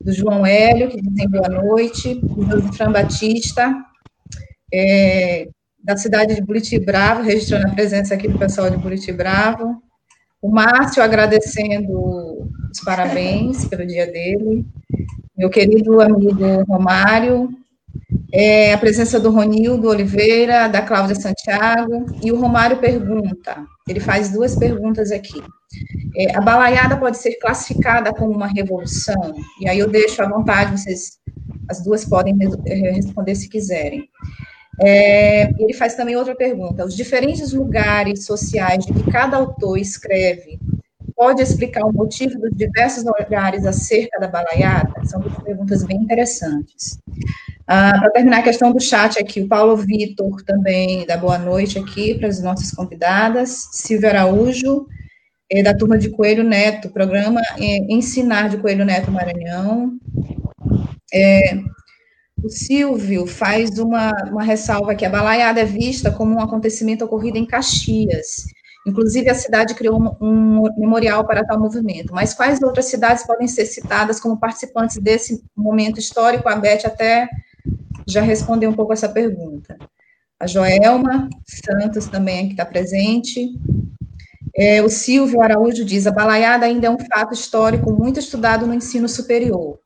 [0.02, 3.72] do João Hélio, que dizem boa noite, do Fran Batista,
[4.74, 5.48] é,
[5.84, 9.82] da cidade de Buriti Bravo, registrando a presença aqui do pessoal de Buriti Bravo,
[10.42, 14.66] o Márcio agradecendo os parabéns pelo dia dele,
[15.38, 17.50] meu querido amigo Romário,
[18.32, 24.30] é, a presença do Ronildo Oliveira, da Cláudia Santiago, e o Romário pergunta, ele faz
[24.30, 25.42] duas perguntas aqui.
[26.16, 29.36] É, a balaiada pode ser classificada como uma revolução?
[29.60, 31.20] E aí eu deixo à vontade, vocês,
[31.70, 32.36] as duas podem
[32.96, 34.10] responder se quiserem.
[34.82, 40.60] É, ele faz também outra pergunta: os diferentes lugares sociais de que cada autor escreve
[41.16, 45.06] pode explicar o motivo dos diversos olhares acerca da balaiada?
[45.06, 46.98] São duas perguntas bem interessantes.
[47.68, 51.80] Ah, para terminar a questão do chat aqui, o Paulo Vitor também dá boa noite
[51.80, 54.86] aqui para as nossas convidadas, Silvia Araújo,
[55.50, 59.94] é, da turma de Coelho Neto, programa é, Ensinar de Coelho Neto Maranhão.
[61.14, 61.56] É,
[62.44, 67.38] o Silvio faz uma, uma ressalva que a balaiada é vista como um acontecimento ocorrido
[67.38, 68.46] em Caxias.
[68.86, 72.14] Inclusive, a cidade criou um, um, memorial para tal movimento.
[72.14, 76.50] Mas quais outras cidades podem ser citadas como participantes desse momento histórico?
[76.50, 77.30] A Beth até
[78.06, 79.78] já respondeu um pouco essa pergunta.
[80.38, 83.58] A Joelma Santos também aqui está presente.
[84.54, 88.74] É, o Silvio Araújo diz: a balaiada ainda é um fato histórico muito estudado no
[88.74, 89.80] ensino superior.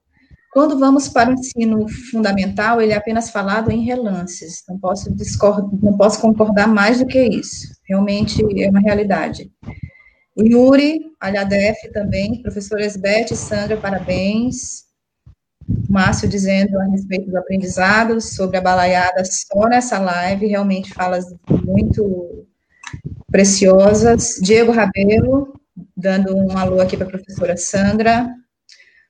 [0.58, 4.64] Quando vamos para o ensino fundamental, ele é apenas falado em relances.
[4.68, 7.68] Não posso, discordar, não posso concordar mais do que isso.
[7.88, 9.51] Realmente é uma realidade.
[10.36, 14.86] Yuri Alhadef também, professora Esbete, Sandra, parabéns.
[15.88, 21.26] Márcio dizendo a respeito dos aprendizados sobre a balaiada só nessa live, realmente falas
[21.64, 22.47] muito
[23.32, 24.39] preciosas.
[24.41, 25.53] Diego Rabelo,
[25.95, 28.28] dando um alô aqui para a professora Sandra.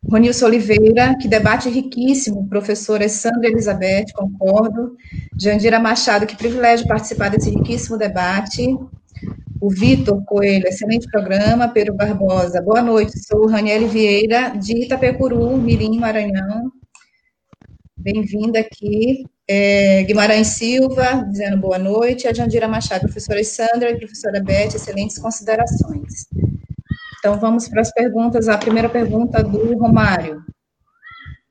[0.10, 4.95] Ronilson Oliveira, que debate riquíssimo, professora Sandra Elizabeth, concordo.
[5.38, 8.74] Jandira Machado, que privilégio participar desse riquíssimo debate.
[9.60, 11.68] O Vitor Coelho, excelente programa.
[11.68, 13.20] Pedro Barbosa, boa noite.
[13.20, 16.72] Sou Raniele Vieira, de Itapecuru, Mirim, Maranhão.
[17.97, 19.26] Bem-vinda aqui.
[19.45, 22.30] É, Guimarães Silva, dizendo boa noite.
[22.30, 26.28] A Jandira Machado, professora Sandra e professora Beth, excelentes considerações.
[27.20, 28.47] Então, vamos para as perguntas.
[28.47, 30.43] A primeira pergunta do Romário.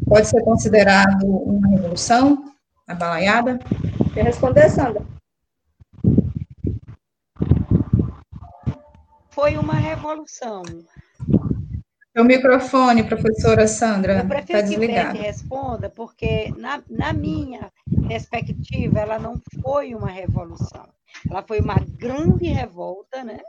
[0.07, 2.45] Pode ser considerado uma revolução,
[2.87, 3.59] a balaiada?
[4.15, 5.03] Quer responder, Sandra?
[9.31, 10.63] Foi uma revolução.
[12.17, 15.19] O microfone, professora Sandra, está desligado.
[15.19, 17.71] Que responda, porque na, na minha
[18.09, 20.89] perspectiva, ela não foi uma revolução.
[21.29, 23.41] Ela foi uma grande revolta, né?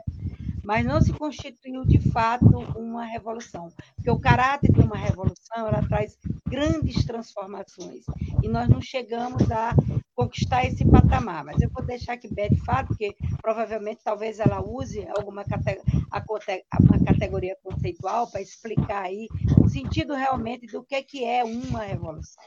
[0.64, 2.46] Mas não se constituiu de fato
[2.76, 8.04] uma revolução, porque o caráter de uma revolução ela traz grandes transformações
[8.42, 9.74] e nós não chegamos a
[10.18, 11.44] conquistar esse patamar.
[11.44, 17.56] Mas eu vou deixar que Beth fale, porque provavelmente talvez ela use alguma uma categoria
[17.62, 19.28] conceitual para explicar aí
[19.62, 22.42] o sentido realmente do que, que é uma revolução.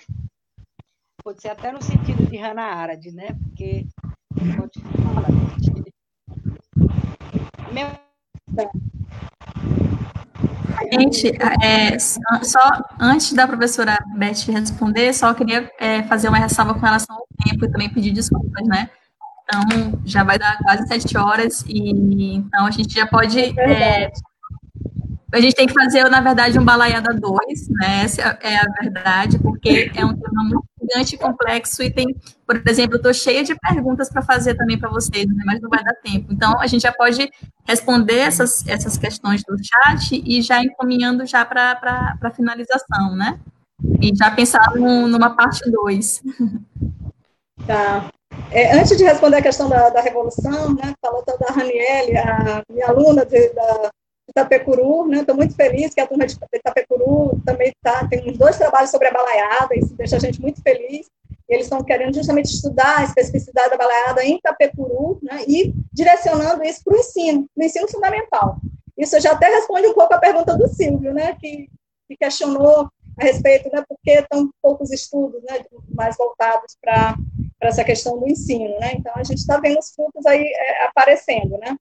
[1.23, 3.27] Pode ser até no sentido de Hannah Arendt, né?
[3.43, 3.85] Porque
[4.57, 5.80] pode falar.
[10.93, 11.31] Gente,
[11.63, 12.59] é, só
[12.99, 17.65] antes da professora Beth responder, só queria é, fazer uma ressalva com relação ao tempo
[17.65, 18.89] e também pedir desculpas, né?
[19.43, 23.39] Então, já vai dar quase sete horas e então a gente já pode.
[23.59, 24.11] É,
[25.33, 28.03] a gente tem que fazer, na verdade, um balaiada 2, né?
[28.03, 32.15] Essa é a verdade, porque é um tema muito gigante e complexo e tem,
[32.45, 35.69] por exemplo, eu estou cheia de perguntas para fazer também para vocês, né, mas não
[35.69, 36.31] vai dar tempo.
[36.31, 37.29] Então, a gente já pode
[37.65, 43.39] responder essas, essas questões do chat e já encaminhando já para a finalização, né?
[43.99, 46.23] E já pensar no, numa parte 2.
[47.67, 48.09] Tá.
[48.49, 52.87] É, antes de responder a questão da, da Revolução, né, falou da Raniele, a minha
[52.87, 53.91] aluna de, da
[54.31, 58.57] Itapecuru, né, estou muito feliz que a turma de Itapecuru também tá, tem uns dois
[58.57, 61.07] trabalhos sobre a balaiada, isso deixa a gente muito feliz,
[61.47, 66.81] eles estão querendo justamente estudar a especificidade da balaiada em Itapecuru, né, e direcionando isso
[66.83, 68.57] para o ensino, no ensino fundamental.
[68.97, 71.69] Isso já até responde um pouco a pergunta do Silvio, né, que,
[72.07, 75.59] que questionou a respeito, né, por que tão poucos estudos né,
[75.93, 77.17] mais voltados para
[77.61, 78.79] essa questão do ensino.
[78.79, 78.93] Né?
[78.95, 81.57] Então, a gente está vendo os frutos aí é, aparecendo.
[81.57, 81.75] Né?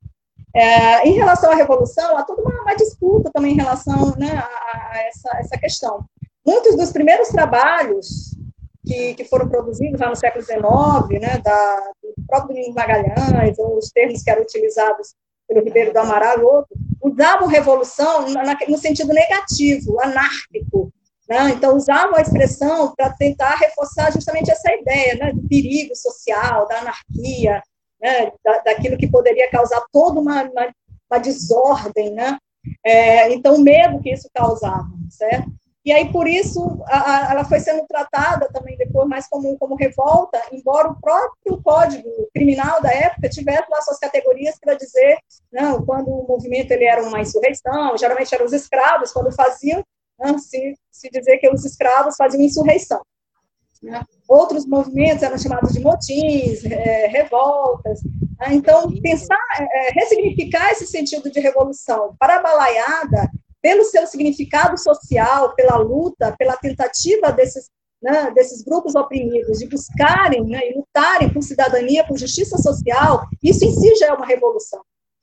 [0.54, 4.92] É, em relação à revolução, há toda uma, uma disputa também em relação né, a,
[4.92, 6.04] a essa, essa questão.
[6.44, 8.36] Muitos dos primeiros trabalhos
[8.84, 13.90] que, que, foram produzidos lá no século XIX, né, da, do próprio Domingos Magalhães, os
[13.90, 15.14] termos que eram utilizados
[15.46, 18.26] pelo Ribeiro do Amaral e outros, usavam revolução
[18.68, 20.92] no sentido negativo, anárquico,
[21.30, 21.50] né?
[21.50, 26.80] Então, usavam a expressão para tentar reforçar justamente essa ideia né, do perigo social, da
[26.80, 27.62] anarquia,
[28.00, 30.74] né, da, daquilo que poderia causar toda uma, uma,
[31.10, 32.12] uma desordem.
[32.12, 32.38] Né?
[32.84, 35.50] É, então, o medo que isso causava, certo?
[35.82, 39.74] E aí, por isso, a, a, ela foi sendo tratada também depois mais como, como
[39.74, 45.16] revolta, embora o próprio código criminal da época tivesse lá suas categorias para dizer,
[45.50, 49.82] não, quando o movimento ele era uma insurreição, geralmente eram os escravos, quando faziam,
[50.18, 53.00] né, se, se dizer que os escravos faziam insurreição.
[53.82, 54.02] Né?
[54.28, 58.00] Outros movimentos eram chamados de motins, é, revoltas.
[58.38, 58.48] Né?
[58.52, 63.30] Então, pensar, é, é, ressignificar esse sentido de revolução para a balaiada,
[63.62, 67.68] pelo seu significado social, pela luta, pela tentativa desses,
[68.02, 73.64] né, desses grupos oprimidos de buscarem né, e lutarem por cidadania, por justiça social, isso
[73.64, 74.80] em si já é uma revolução.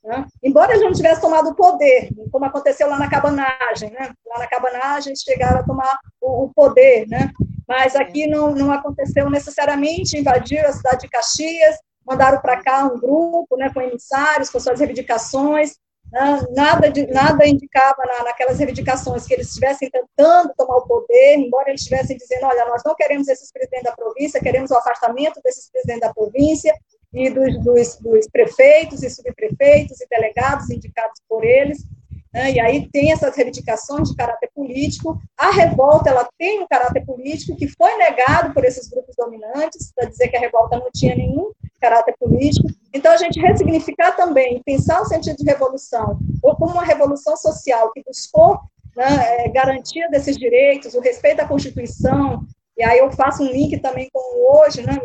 [0.08, 0.24] Né?
[0.42, 4.10] Embora eles não tivessem tomado o poder, como aconteceu lá na cabanagem, né?
[4.26, 7.30] lá na cabanagem eles chegaram a tomar o, o poder, né?
[7.68, 12.98] mas aqui não, não aconteceu necessariamente, invadiram a cidade de Caxias, mandaram para cá um
[12.98, 15.74] grupo né, com emissários, com suas reivindicações,
[16.10, 16.40] né?
[16.56, 21.68] nada, de, nada indicava na, naquelas reivindicações que eles estivessem tentando tomar o poder, embora
[21.68, 25.70] eles estivessem dizendo, olha, nós não queremos esses presidentes da província, queremos o afastamento desses
[25.70, 26.74] presidentes da província,
[27.12, 31.84] e dos, dos, dos prefeitos e subprefeitos e delegados indicados por eles,
[32.32, 35.18] né, e aí tem essas reivindicações de caráter político.
[35.36, 40.08] A revolta ela tem um caráter político que foi negado por esses grupos dominantes, para
[40.08, 41.50] dizer que a revolta não tinha nenhum
[41.80, 42.68] caráter político.
[42.92, 47.92] Então, a gente ressignificar também, pensar o sentido de revolução, ou como uma revolução social
[47.92, 48.58] que buscou
[48.96, 52.44] né, é, garantia desses direitos, o respeito à Constituição,
[52.76, 54.20] e aí eu faço um link também com
[54.52, 54.98] hoje, né,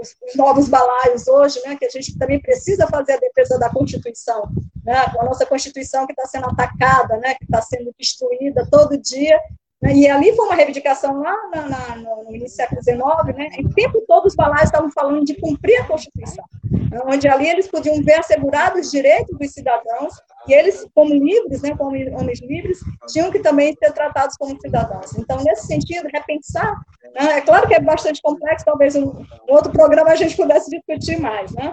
[0.00, 3.70] os, os, novos balaios hoje, né, que a gente também precisa fazer a defesa da
[3.70, 4.48] Constituição,
[4.84, 9.38] né, a nossa Constituição que está sendo atacada, né, que está sendo destruída todo dia,
[9.82, 13.48] né, e ali foi uma reivindicação lá na, na, no início do século XIX, né,
[13.58, 16.44] e o tempo todo os balaios estavam falando de cumprir a Constituição,
[16.90, 20.14] né, onde ali eles podiam ver assegurados os direitos dos cidadãos,
[20.46, 22.78] e eles, como livres, né, como homens livres,
[23.08, 25.16] tinham que também ser tratados como cidadãos.
[25.16, 26.74] Então, nesse sentido, repensar,
[27.14, 31.18] né, é claro que é bastante complexo, talvez um outro programa a gente pudesse discutir
[31.20, 31.72] mais, né?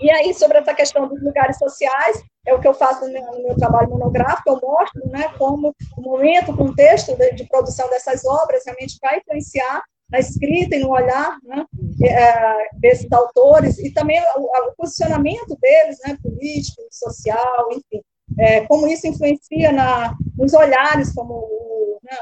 [0.00, 3.24] E aí, sobre essa questão dos lugares sociais, é o que eu faço no meu,
[3.24, 7.88] no meu trabalho monográfico, eu mostro né, como o momento, o contexto de, de produção
[7.88, 9.82] dessas obras realmente vai influenciar
[10.14, 11.66] na escrita e no olhar né,
[12.04, 18.00] é, desses autores, e também o, o, posicionamento deles, né, político, social, enfim,
[18.38, 22.16] é, como isso influencia na, nos olhares, como o, né,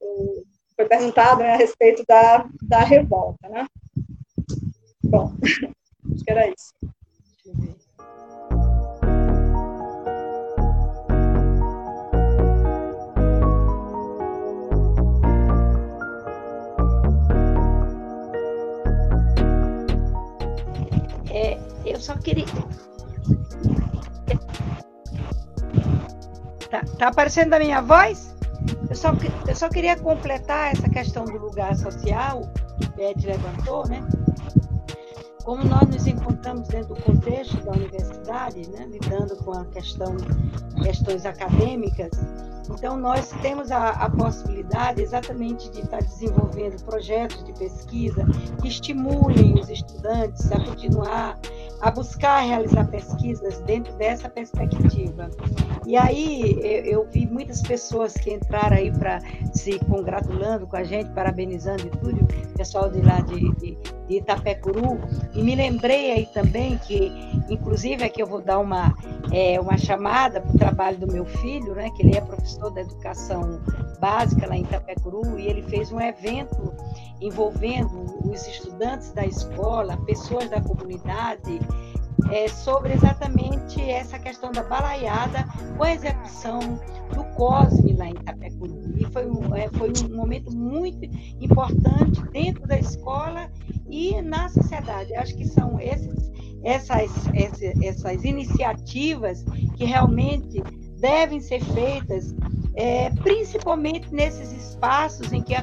[0.00, 0.42] o,
[0.74, 3.48] foi perguntado né, a respeito da, da revolta.
[3.48, 3.66] Né?
[5.04, 6.72] Bom, acho que era isso.
[21.98, 22.46] Só queria.
[26.70, 28.34] Tá, tá aparecendo a minha voz?
[28.88, 29.12] Eu só,
[29.46, 32.48] eu só queria completar essa questão do lugar social
[32.96, 34.02] Beth levantou, né?
[35.44, 40.16] Como nós nos encontramos dentro do contexto da universidade, né, lidando com a questão,
[40.82, 42.10] questões acadêmicas,
[42.70, 48.24] então, nós temos a, a, possibilidade exatamente de estar desenvolvendo projetos de pesquisa
[48.60, 51.38] que estimulem os estudantes a continuar
[51.82, 55.28] a buscar realizar pesquisas dentro dessa perspectiva.
[55.84, 59.18] E aí eu, eu vi muitas pessoas que entraram aí para
[59.52, 62.24] se congratulando com a gente, parabenizando e tudo,
[62.56, 65.00] pessoal de lá de, de, de Itapecuru,
[65.34, 67.10] e me lembrei aí também que,
[67.50, 68.94] inclusive aqui eu vou dar uma,
[69.32, 72.80] é, uma chamada para o trabalho do meu filho, né, que ele é professor da
[72.80, 73.60] educação
[74.00, 76.74] básica lá em Itapecuru, e ele fez um evento
[77.20, 81.60] envolvendo os estudantes da escola, pessoas da comunidade,
[82.30, 85.44] é, sobre exatamente essa questão da balaiada
[85.76, 86.60] com a execução
[87.14, 88.94] do COSME lá em Itapecuru.
[88.96, 91.04] E foi um, é, foi um momento muito
[91.40, 93.50] importante dentro da escola
[93.88, 95.14] e na sociedade.
[95.14, 96.30] Acho que são esses,
[96.62, 99.44] essas, essas, essas iniciativas
[99.76, 100.62] que realmente
[101.02, 102.32] devem ser feitas
[102.74, 105.54] é, principalmente nesses espaços em que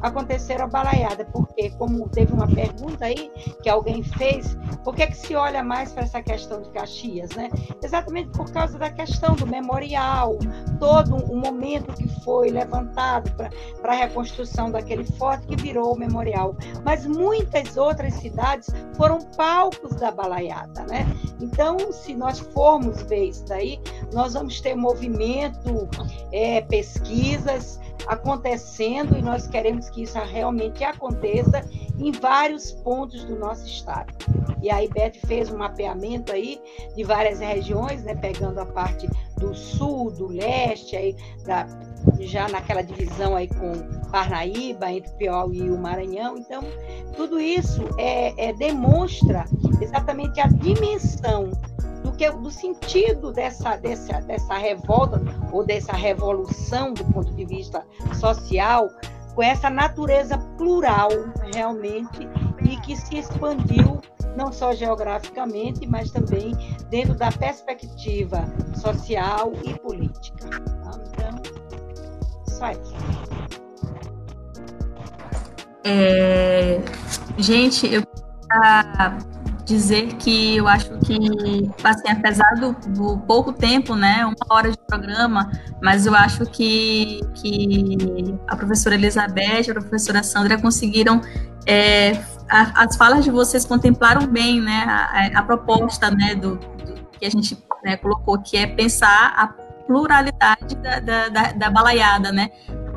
[0.00, 3.30] aconteceram a balaiada, porque, como teve uma pergunta aí
[3.62, 7.48] que alguém fez, por que, que se olha mais para essa questão de Caxias, né?
[7.82, 10.38] Exatamente por causa da questão do memorial,
[10.78, 13.30] todo o momento que foi levantado
[13.80, 16.54] para a reconstrução daquele forte que virou o memorial.
[16.84, 21.06] Mas muitas outras cidades foram palcos da balaiada, né?
[21.40, 23.80] Então, se nós formos ver isso daí,
[24.12, 25.88] nós vamos ter movimento.
[26.32, 31.64] É, é, pesquisas acontecendo e nós queremos que isso realmente aconteça
[31.98, 34.12] em vários pontos do nosso estado.
[34.60, 36.60] E aí Beth fez um mapeamento aí
[36.96, 41.66] de várias regiões, né, pegando a parte do sul, do leste, aí da,
[42.20, 43.72] já naquela divisão aí com
[44.10, 46.36] Parnaíba, entre Piauí e o Maranhão.
[46.36, 46.62] Então,
[47.16, 49.44] tudo isso é, é demonstra
[49.80, 51.50] exatamente a dimensão
[52.30, 55.20] do que do sentido dessa, dessa, dessa revolta
[55.50, 58.88] ou dessa revolução do ponto de vista social,
[59.34, 61.08] com essa natureza plural
[61.54, 62.28] realmente
[62.64, 64.00] e que se expandiu
[64.36, 66.52] não só geograficamente, mas também
[66.88, 68.44] dentro da perspectiva
[68.74, 70.46] social e política.
[70.46, 71.42] Então,
[72.46, 72.94] só isso.
[75.84, 76.80] É,
[77.38, 78.02] gente, eu
[79.64, 84.78] dizer que eu acho que, assim, apesar do, do, pouco tempo, né, uma hora de
[84.78, 85.50] programa,
[85.80, 91.20] mas eu acho que, que a professora Elizabeth, a professora Sandra conseguiram,
[91.66, 92.12] é,
[92.48, 97.24] a, as falas de vocês contemplaram bem, né, a, a proposta, né, do, do, que
[97.24, 99.46] a gente né, colocou, que é pensar a
[99.86, 102.50] pluralidade da, da, da, da balaiada, né,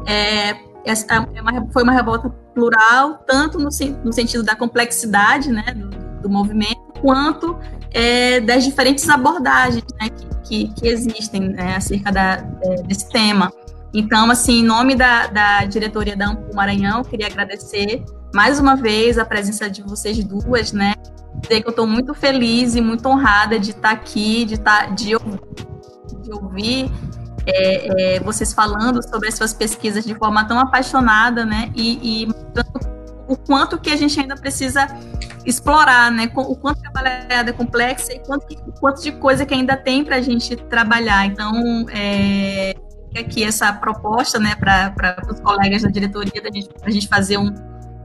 [0.07, 3.69] é, essa é uma, foi uma revolta plural, tanto no,
[4.03, 7.57] no sentido da complexidade, né, do, do movimento, quanto
[7.91, 13.53] é, das diferentes abordagens né, que, que, que, existem né, acerca da, é, desse tema.
[13.93, 18.03] Então, assim, em nome da, da diretoria da Ampul Maranhão, queria agradecer
[18.33, 20.95] mais uma vez a presença de vocês duas, né?
[21.41, 25.15] Dizer que eu estou muito feliz e muito honrada de estar aqui, de, estar, de
[25.15, 25.39] ouvir,
[26.23, 26.91] de ouvir
[27.45, 31.71] é, é, vocês falando sobre as suas pesquisas de forma tão apaixonada, né?
[31.75, 32.27] E, e
[33.27, 34.87] o quanto que a gente ainda precisa
[35.45, 36.31] explorar, né?
[36.35, 39.75] O quanto que a baleada é complexa e quanto, que, quanto de coisa que ainda
[39.75, 41.25] tem para a gente trabalhar.
[41.25, 42.75] Então, é,
[43.17, 47.53] aqui essa proposta, né, para os colegas da diretoria, da gente, a gente fazer um,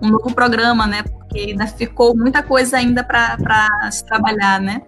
[0.02, 1.02] um novo programa, né?
[1.02, 4.82] Porque ainda ficou muita coisa ainda para se trabalhar, né?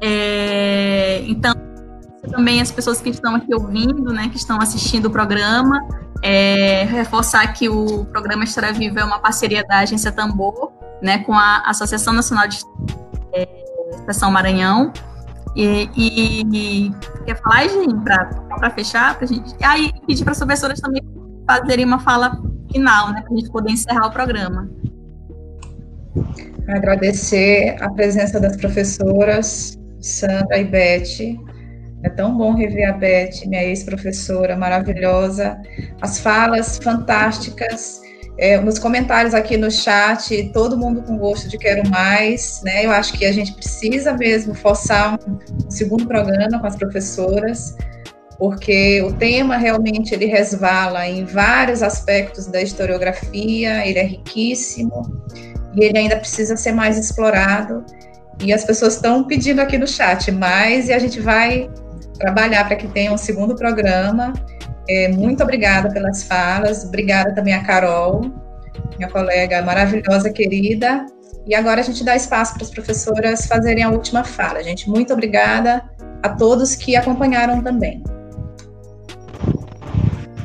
[0.00, 1.54] É, então,
[2.30, 5.80] também as pessoas que estão aqui ouvindo, né, que estão assistindo o programa,
[6.22, 11.32] é, reforçar que o programa História Viva é uma parceria da Agência Tambor, né, com
[11.32, 12.58] a Associação Nacional de
[13.32, 13.48] é,
[13.90, 14.92] Expressão Maranhão.
[15.56, 16.90] E, e,
[17.24, 19.16] quer falar, gente, para fechar?
[19.16, 21.02] Pra gente, aí pedir para as professoras também
[21.46, 22.40] fazerem uma fala
[22.70, 24.70] final, né, para a gente poder encerrar o programa.
[26.68, 31.38] Agradecer a presença das professoras Sandra e Beth,
[32.02, 35.60] é tão bom rever a Beth, minha ex-professora maravilhosa,
[36.00, 38.00] as falas fantásticas,
[38.38, 42.86] é, nos comentários aqui no chat, todo mundo com gosto de quero mais, né?
[42.86, 45.38] Eu acho que a gente precisa mesmo forçar um,
[45.68, 47.76] segundo programa com as professoras,
[48.38, 55.02] porque o tema realmente ele resvala em vários aspectos da historiografia, ele é riquíssimo
[55.74, 57.84] e ele ainda precisa ser mais explorado.
[58.40, 61.68] E as pessoas estão pedindo aqui no chat mais e a gente vai
[62.18, 64.32] trabalhar para que tenha um segundo programa.
[64.88, 68.22] É, muito obrigada pelas falas, obrigada também a Carol,
[68.96, 71.06] minha colega maravilhosa, querida.
[71.46, 74.62] E agora a gente dá espaço para as professoras fazerem a última fala.
[74.62, 75.82] Gente, muito obrigada
[76.22, 78.02] a todos que acompanharam também.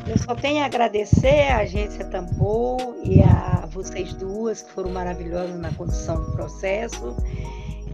[0.06, 5.58] Eu só tenho a agradecer à agência Tambor e a vocês duas que foram maravilhosas
[5.58, 7.16] na condução do processo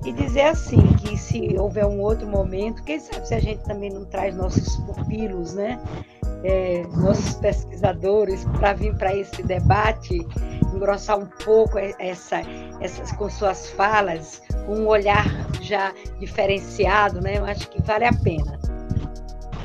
[0.04, 3.90] E dizer assim, que se houver um outro momento, quem sabe se a gente também
[3.90, 5.78] não traz nossos pupilos, né?
[6.42, 10.26] É, nossos pesquisadores para vir para esse debate,
[10.74, 12.40] engrossar um pouco essa,
[12.80, 15.26] essas com suas falas, um olhar
[15.60, 17.36] já diferenciado, né?
[17.36, 18.58] Eu acho que vale a pena.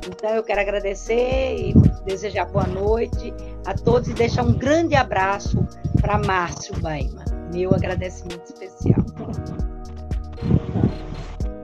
[0.08, 1.74] Então eu quero agradecer e
[2.06, 3.34] desejar boa noite
[3.66, 5.66] a todos e deixar um grande abraço
[6.00, 7.24] para Márcio Baima.
[7.54, 9.04] Meu agradecimento especial.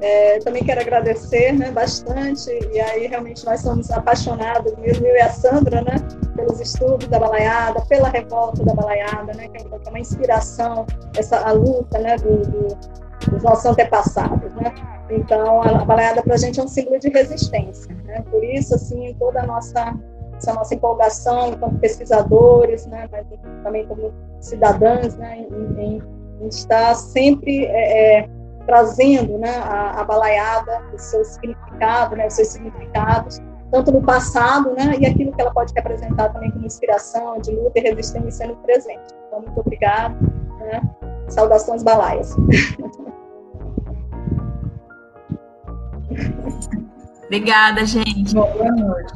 [0.01, 5.21] É, também quero agradecer né, bastante, e aí realmente nós somos apaixonados, mesmo eu e
[5.21, 5.95] a Sandra, né,
[6.35, 11.51] pelos estudos da balaiada, pela revolta da balaiada, né, que é uma inspiração, essa a
[11.51, 12.67] luta né, do, do,
[13.29, 14.51] dos nossos antepassados.
[14.55, 14.73] Né.
[15.11, 17.93] Então, a, a balaiada para a gente é um símbolo de resistência.
[18.03, 19.93] Né, por isso, assim, toda a nossa,
[20.35, 23.27] essa nossa empolgação como pesquisadores, né, mas
[23.63, 26.03] também como cidadãs, né, em, em,
[26.41, 27.65] em estar sempre.
[27.65, 33.41] É, é, trazendo né, a, a balaiada, o seu significado, né, os seus significados,
[33.71, 37.79] tanto no passado, né, e aquilo que ela pode representar também como inspiração de luta
[37.79, 39.13] e resistência no presente.
[39.27, 40.15] Então, muito obrigada.
[40.59, 40.81] Né?
[41.27, 42.35] Saudações balaias.
[47.31, 48.33] Obrigada, gente.
[48.33, 49.13] Boa noite.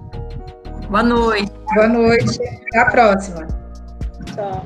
[0.89, 1.51] Boa noite.
[1.73, 2.39] Boa noite.
[2.69, 3.45] Até a próxima.
[4.33, 4.65] Tchau.